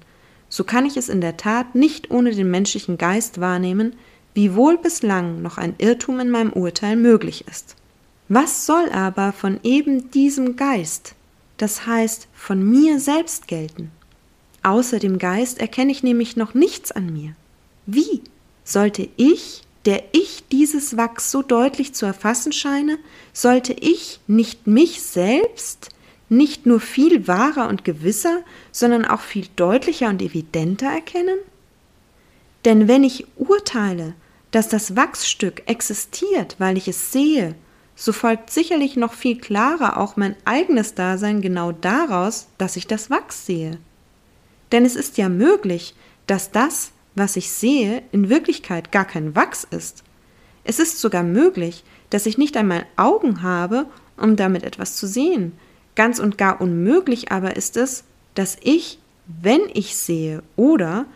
so 0.49 0.65
kann 0.65 0.87
ich 0.87 0.97
es 0.97 1.09
in 1.09 1.21
der 1.21 1.37
Tat 1.37 1.75
nicht 1.75 2.11
ohne 2.11 2.33
den 2.33 2.51
menschlichen 2.51 2.99
Geist 2.99 3.41
wahrnehmen, 3.41 3.97
wie 4.35 4.55
wohl 4.55 4.79
bislang 4.79 5.43
noch 5.43 5.59
ein 5.59 5.75
Irrtum 5.79 6.21
in 6.21 6.31
meinem 6.31 6.53
Urteil 6.53 6.97
möglich 6.97 7.47
ist. 7.49 7.77
Was 8.29 8.67
soll 8.67 8.89
aber 8.91 9.33
von 9.33 9.61
eben 9.63 10.11
diesem 10.11 10.57
Geist, 10.57 11.15
das 11.57 11.87
heißt 11.87 12.29
von 12.33 12.63
mir 12.63 13.01
selbst 13.01 13.49
gelten? 13.49 13.91
Außer 14.63 14.99
dem 14.99 15.19
Geist 15.19 15.59
erkenne 15.59 15.91
ich 15.91 16.03
nämlich 16.03 16.37
noch 16.37 16.55
nichts 16.55 16.93
an 16.93 17.13
mir. 17.13 17.35
Wie 17.87 18.23
sollte 18.65 19.09
ich, 19.17 19.63
der 19.85 20.05
ich 20.13 20.45
dieses 20.51 20.97
Wachs 20.97 21.31
so 21.31 21.43
deutlich 21.43 21.95
zu 21.95 22.07
erfassen 22.07 22.53
scheine, 22.53 22.99
sollte 23.33 23.73
ich 23.73 24.21
nicht 24.27 24.67
mich 24.67 25.03
selbst, 25.03 25.91
nicht 26.29 26.67
nur 26.67 26.81
viel 26.81 27.27
wahrer 27.29 27.69
und 27.69 27.85
gewisser, 27.85 28.43
sondern 28.71 29.05
auch 29.05 29.21
viel 29.21 29.47
deutlicher 29.57 30.09
und 30.09 30.23
evidenter 30.23 30.87
erkennen? 30.87 31.39
Denn 32.65 32.89
wenn 32.89 33.05
ich 33.05 33.27
urteile, 33.37 34.15
dass 34.51 34.69
das 34.69 34.97
Wachsstück 34.97 35.63
existiert, 35.67 36.57
weil 36.59 36.77
ich 36.77 36.87
es 36.87 37.11
sehe, 37.11 37.55
so 37.97 38.13
folgt 38.13 38.51
sicherlich 38.51 38.97
noch 38.97 39.13
viel 39.13 39.39
klarer 39.39 39.99
auch 39.99 40.17
mein 40.17 40.37
eigenes 40.45 40.95
Dasein 40.95 41.41
genau 41.41 41.73
daraus, 41.73 42.49
dass 42.59 42.77
ich 42.77 42.87
das 42.87 43.11
Wachs 43.11 43.47
sehe. 43.47 43.79
Denn 44.71 44.85
es 44.85 44.97
ist 44.97 45.19
ja 45.19 45.29
möglich, 45.29 45.95
dass 46.27 46.51
das, 46.51 46.93
was 47.15 47.37
ich 47.37 47.51
sehe, 47.51 48.03
in 48.13 48.29
Wirklichkeit 48.29 48.93
gar 48.93 49.05
kein 49.05 49.35
Wachs 49.35 49.65
ist. 49.65 50.03
Es 50.65 50.79
ist 50.79 51.01
sogar 51.01 51.23
möglich, 51.23 51.85
dass 52.11 52.27
ich 52.27 52.39
nicht 52.39 52.57
einmal 52.57 52.87
Augen 52.97 53.43
habe, 53.43 53.87
um 54.17 54.37
damit 54.37 54.63
etwas 54.63 54.97
zu 54.97 55.07
sehen. 55.07 55.53
Ganz 55.95 56.19
und 56.19 56.39
gar 56.39 56.61
unmöglich 56.61 57.33
aber 57.33 57.57
ist 57.57 57.77
es, 57.77 58.05
dass 58.35 58.57
ich, 58.63 58.99
wenn 59.27 59.61
ich 59.75 59.97
sehe 59.97 60.43
oder, 60.57 61.07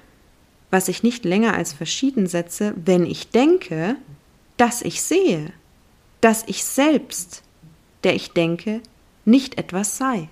was 0.71 0.89
ich 0.89 1.03
nicht 1.03 1.25
länger 1.25 1.55
als 1.55 1.73
verschieden 1.73 2.27
setze, 2.27 2.75
wenn 2.85 3.07
ich 3.07 3.31
denke, 3.31 3.97
dass 4.57 4.83
ich 4.83 5.03
sehe, 5.03 5.53
dass 6.21 6.45
ich 6.47 6.65
selbst, 6.65 7.43
der 8.05 8.15
ich 8.15 8.33
denke, 8.33 8.81
nicht 9.25 9.59
etwas 9.59 9.97
sei. 9.97 10.29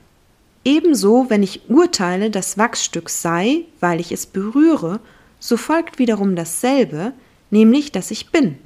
Ebenso, 0.65 1.27
wenn 1.29 1.43
ich 1.43 1.69
urteile, 1.69 2.31
das 2.31 2.57
Wachsstück 2.57 3.11
sei, 3.11 3.65
weil 3.81 4.01
ich 4.01 4.13
es 4.13 4.27
berühre, 4.27 5.01
so 5.45 5.59
folgt 5.59 5.99
wiederum 5.99 6.37
dasselbe, 6.37 7.13
nämlich 7.51 7.93
dass 7.93 8.11
ich 8.11 8.31
bin. 8.31 8.57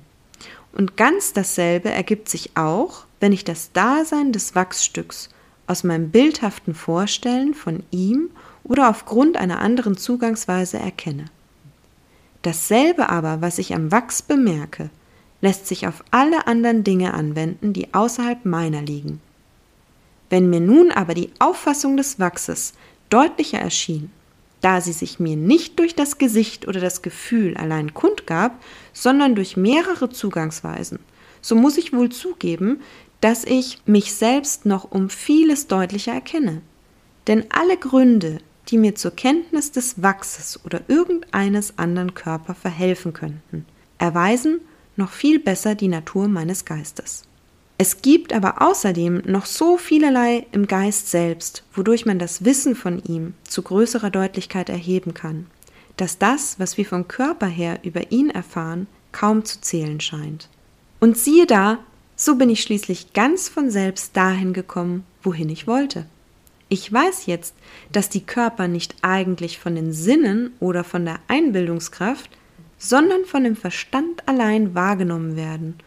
Und 0.71 0.97
ganz 0.97 1.33
dasselbe 1.33 1.91
ergibt 1.91 2.29
sich 2.29 2.57
auch, 2.57 3.05
wenn 3.19 3.33
ich 3.33 3.43
das 3.43 3.73
Dasein 3.73 4.31
des 4.31 4.55
Wachsstücks 4.55 5.29
aus 5.67 5.83
meinem 5.83 6.11
bildhaften 6.11 6.77
Vorstellen 6.77 7.55
von 7.55 7.83
ihm 7.91 8.31
oder 8.62 8.91
aufgrund 8.91 9.37
einer 9.38 9.59
anderen 9.59 9.97
Zugangsweise 9.97 10.79
erkenne. 10.79 11.25
Dasselbe 12.43 13.09
aber, 13.09 13.41
was 13.41 13.59
ich 13.59 13.75
am 13.75 13.91
Wachs 13.91 14.23
bemerke, 14.23 14.88
lässt 15.41 15.67
sich 15.67 15.88
auf 15.88 16.05
alle 16.12 16.47
anderen 16.47 16.85
Dinge 16.85 17.12
anwenden, 17.12 17.73
die 17.73 17.93
außerhalb 17.93 18.45
meiner 18.45 18.83
liegen. 18.83 19.21
Wenn 20.31 20.49
mir 20.49 20.61
nun 20.61 20.93
aber 20.93 21.14
die 21.14 21.33
Auffassung 21.41 21.97
des 21.97 22.21
Wachses 22.21 22.75
deutlicher 23.11 23.59
erschien, 23.59 24.12
da 24.61 24.81
sie 24.81 24.92
sich 24.92 25.21
mir 25.21 25.37
nicht 25.37 25.79
durch 25.79 25.94
das 25.94 26.18
Gesicht 26.18 26.66
oder 26.66 26.81
das 26.81 27.03
Gefühl 27.03 27.57
allein 27.57 27.94
kundgab, 27.94 28.61
sondern 28.92 29.35
durch 29.35 29.57
mehrere 29.57 30.11
Zugangsweisen, 30.11 30.99
so 31.40 31.55
muss 31.55 31.79
ich 31.79 31.92
wohl 31.92 32.11
zugeben, 32.11 32.81
dass 33.21 33.44
ich 33.44 33.79
mich 33.87 34.14
selbst 34.14 34.66
noch 34.66 34.90
um 34.90 35.11
vieles 35.11 35.66
deutlicher 35.66 36.12
erkenne. 36.12 36.62
Denn 37.27 37.44
alle 37.51 37.77
Gründe, 37.77 38.38
die 38.68 38.79
mir 38.79 38.94
zur 38.94 39.12
Kenntnis 39.12 39.73
des 39.73 40.03
Wachses 40.03 40.61
oder 40.64 40.83
irgendeines 40.88 41.79
anderen 41.79 42.14
Körper 42.14 42.55
verhelfen 42.55 43.12
könnten, 43.12 43.66
erweisen 43.99 44.61
noch 44.97 45.12
viel 45.12 45.38
besser 45.38 45.75
die 45.75 45.88
Natur 45.88 46.29
meines 46.29 46.64
Geistes. 46.64 47.28
Es 47.81 48.03
gibt 48.03 48.33
aber 48.33 48.61
außerdem 48.61 49.23
noch 49.27 49.47
so 49.47 49.79
vielerlei 49.79 50.47
im 50.51 50.67
Geist 50.67 51.12
selbst, 51.12 51.62
wodurch 51.73 52.07
man 52.07 52.19
das 52.19 52.45
Wissen 52.45 52.75
von 52.75 53.01
ihm 53.05 53.35
zu 53.45 53.62
größerer 53.62 54.11
Deutlichkeit 54.11 54.69
erheben 54.69 55.14
kann, 55.14 55.47
dass 55.97 56.19
das, 56.19 56.59
was 56.59 56.77
wir 56.77 56.85
vom 56.85 57.07
Körper 57.07 57.47
her 57.47 57.79
über 57.85 58.11
ihn 58.11 58.31
erfahren, 58.31 58.88
kaum 59.12 59.45
zu 59.45 59.61
zählen 59.61 60.01
scheint. 60.01 60.49
Und 60.99 61.17
siehe 61.17 61.47
da, 61.47 61.79
so 62.17 62.35
bin 62.35 62.51
ich 62.51 62.62
schließlich 62.62 63.12
ganz 63.12 63.49
von 63.49 63.71
selbst 63.71 64.17
dahin 64.17 64.53
gekommen, 64.53 65.05
wohin 65.23 65.49
ich 65.49 65.69
wollte. 65.69 66.07
Ich 66.69 66.93
weiß 66.93 67.27
jetzt, 67.27 67.55
dass 67.93 68.09
die 68.09 68.27
Körper 68.27 68.67
nicht 68.67 68.97
eigentlich 69.03 69.61
von 69.61 69.77
den 69.77 69.93
Sinnen 69.93 70.51
oder 70.59 70.83
von 70.83 71.05
der 71.05 71.21
Einbildungskraft, 71.29 72.29
sondern 72.77 73.25
von 73.25 73.45
dem 73.45 73.55
Verstand 73.55 74.29
allein 74.29 74.75
wahrgenommen 74.75 75.37
werden 75.37 75.79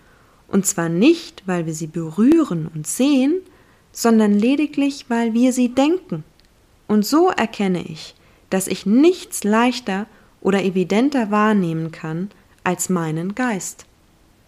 und 0.52 0.66
zwar 0.66 0.90
nicht, 0.90 1.44
weil 1.46 1.66
wir 1.66 1.74
sie 1.74 1.88
berühren 1.88 2.70
und 2.74 2.86
sehen, 2.86 3.42
sondern 3.92 4.34
lediglich, 4.34 5.06
weil 5.08 5.34
wir 5.34 5.54
sie 5.54 5.70
denken. 5.70 6.24
Und 6.88 7.06
so 7.06 7.30
erkenne 7.30 7.84
ich, 7.84 8.16
dass 8.50 8.68
ich 8.68 8.86
nichts 8.86 9.44
leichter 9.44 10.08
oder 10.42 10.64
evidenter 10.64 11.32
wahrnehmen 11.32 11.92
kann 11.92 12.30
als 12.64 12.90
meinen 12.90 13.34
Geist. 13.34 13.86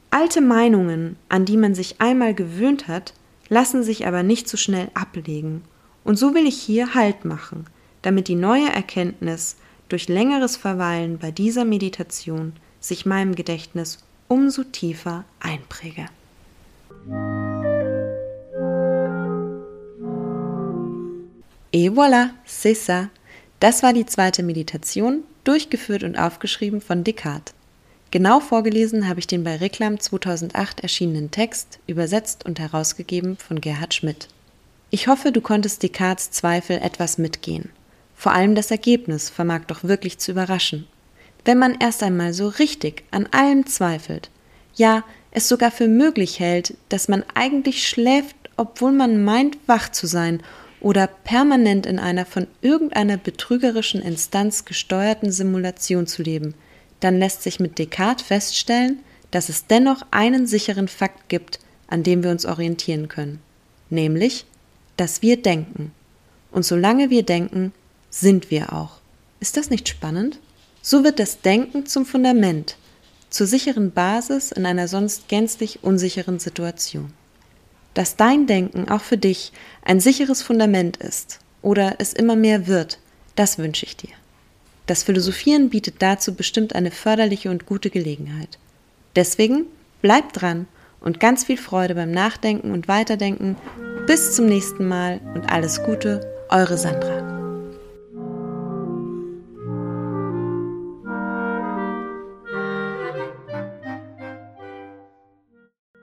Alte 0.10 0.42
Meinungen, 0.42 1.16
an 1.30 1.46
die 1.46 1.58
man 1.58 1.74
sich 1.74 2.02
einmal 2.02 2.34
gewöhnt 2.34 2.88
hat, 2.88 3.14
lassen 3.50 3.84
sich 3.84 4.06
aber 4.06 4.24
nicht 4.24 4.48
so 4.48 4.58
schnell 4.58 4.90
ablegen. 4.94 5.64
Und 6.04 6.18
so 6.18 6.34
will 6.34 6.46
ich 6.46 6.58
hier 6.58 6.96
Halt 6.96 7.24
machen, 7.24 7.66
damit 8.02 8.28
die 8.28 8.36
neue 8.36 8.70
Erkenntnis 8.70 9.56
durch 9.88 10.10
längeres 10.10 10.58
Verweilen 10.58 11.18
bei 11.18 11.32
dieser 11.32 11.66
Meditation 11.66 12.54
sich 12.80 13.06
meinem 13.06 13.36
Gedächtnis 13.36 14.00
umso 14.34 14.64
tiefer 14.64 15.26
einpräge. 15.40 16.08
Et 21.72 21.90
voilà, 21.90 22.32
c'est 22.48 22.74
ça. 22.74 23.10
Das 23.60 23.84
war 23.84 23.94
die 23.94 24.08
zweite 24.08 24.42
Meditation, 24.42 25.24
durchgeführt 25.44 26.04
und 26.04 26.18
aufgeschrieben 26.18 26.82
von 26.82 27.04
Descartes. 27.04 27.54
Genau 28.10 28.40
vorgelesen 28.40 29.08
habe 29.08 29.20
ich 29.20 29.28
den 29.28 29.44
bei 29.44 29.56
Reklam 29.56 30.00
2008 30.00 30.80
erschienenen 30.82 31.30
Text, 31.30 31.80
übersetzt 31.86 32.44
und 32.44 32.60
herausgegeben 32.60 33.38
von 33.38 33.62
Gerhard 33.62 33.94
Schmidt. 33.94 34.28
Ich 34.90 35.08
hoffe, 35.08 35.32
du 35.32 35.42
konntest 35.42 35.84
Descartes 35.84 36.32
Zweifel 36.32 36.78
etwas 36.78 37.20
mitgehen. 37.20 37.70
Vor 38.16 38.32
allem 38.32 38.56
das 38.56 38.72
Ergebnis 38.72 39.30
vermag 39.30 39.66
doch 39.68 39.84
wirklich 39.84 40.18
zu 40.18 40.32
überraschen 40.32 40.88
wenn 41.46 41.58
man 41.58 41.78
erst 41.80 42.04
einmal 42.04 42.34
so 42.34 42.48
richtig 42.48 43.04
an 43.12 43.28
allem 43.32 43.66
zweifelt, 43.66 44.30
ja, 44.76 45.04
es 45.32 45.48
sogar 45.48 45.72
für 45.72 45.88
möglich 45.88 46.40
hält, 46.40 46.76
dass 46.90 47.08
man 47.08 47.24
eigentlich 47.34 47.88
schläft, 47.88 48.36
obwohl 48.56 48.92
man 48.92 49.24
meint, 49.24 49.58
wach 49.68 49.90
zu 49.90 50.08
sein 50.08 50.42
oder 50.80 51.08
permanent 51.08 51.86
in 51.86 51.98
einer 51.98 52.26
von 52.26 52.48
irgendeiner 52.62 53.18
betrügerischen 53.18 54.02
Instanz 54.02 54.66
gesteuerten 54.66 55.32
Simulation 55.32 56.08
zu 56.08 56.22
leben, 56.22 56.54
dann 57.00 57.20
lässt 57.20 57.42
sich 57.42 57.60
mit 57.60 57.80
Descartes 57.80 58.28
feststellen, 58.28 59.00
dass 59.32 59.50
es 59.50 59.66
dennoch 59.66 60.06
einen 60.12 60.46
sicheren 60.46 60.88
Fakt 60.88 61.30
gibt, 61.30 61.60
an 61.88 62.04
dem 62.04 62.24
wir 62.24 62.30
uns 62.30 62.46
orientieren 62.46 63.08
können, 63.08 63.40
nämlich, 63.90 64.46
dass 64.98 65.22
wir 65.22 65.42
denken. 65.42 65.92
Und 66.52 66.64
solange 66.64 67.10
wir 67.10 67.24
denken, 67.24 67.74
sind 68.10 68.52
wir 68.52 68.74
auch. 68.74 69.00
Ist 69.40 69.58
das 69.58 69.72
nicht 69.72 69.90
spannend? 69.90 70.40
So 70.86 71.06
wird 71.06 71.18
das 71.18 71.40
Denken 71.40 71.86
zum 71.86 72.06
Fundament, 72.06 72.76
zur 73.30 73.48
sicheren 73.48 73.92
Basis 73.92 74.52
in 74.52 74.66
einer 74.66 74.90
sonst 74.90 75.30
gänzlich 75.30 75.82
unsicheren 75.82 76.40
Situation. 76.40 77.14
Dass 77.94 78.18
dein 78.18 78.48
Denken 78.48 78.90
auch 78.90 79.02
für 79.02 79.18
dich 79.18 79.54
ein 79.84 80.02
sicheres 80.02 80.42
Fundament 80.42 80.98
ist 80.98 81.40
oder 81.62 81.96
es 82.00 82.12
immer 82.12 82.36
mehr 82.36 82.68
wird, 82.68 83.00
das 83.38 83.58
wünsche 83.58 83.86
ich 83.86 83.96
dir. 83.96 84.12
Das 84.86 85.04
Philosophieren 85.04 85.70
bietet 85.70 85.96
dazu 86.02 86.36
bestimmt 86.36 86.76
eine 86.76 86.92
förderliche 86.92 87.50
und 87.50 87.66
gute 87.66 87.90
Gelegenheit. 87.90 88.60
Deswegen 89.16 89.68
bleib 90.02 90.34
dran 90.34 90.68
und 91.00 91.22
ganz 91.22 91.46
viel 91.46 91.58
Freude 91.58 91.96
beim 91.96 92.12
Nachdenken 92.12 92.72
und 92.72 92.90
Weiterdenken. 92.90 93.56
Bis 94.06 94.36
zum 94.36 94.48
nächsten 94.48 94.86
Mal 94.86 95.22
und 95.34 95.50
alles 95.50 95.82
Gute, 95.84 96.30
eure 96.50 96.78
Sandra. 96.78 97.33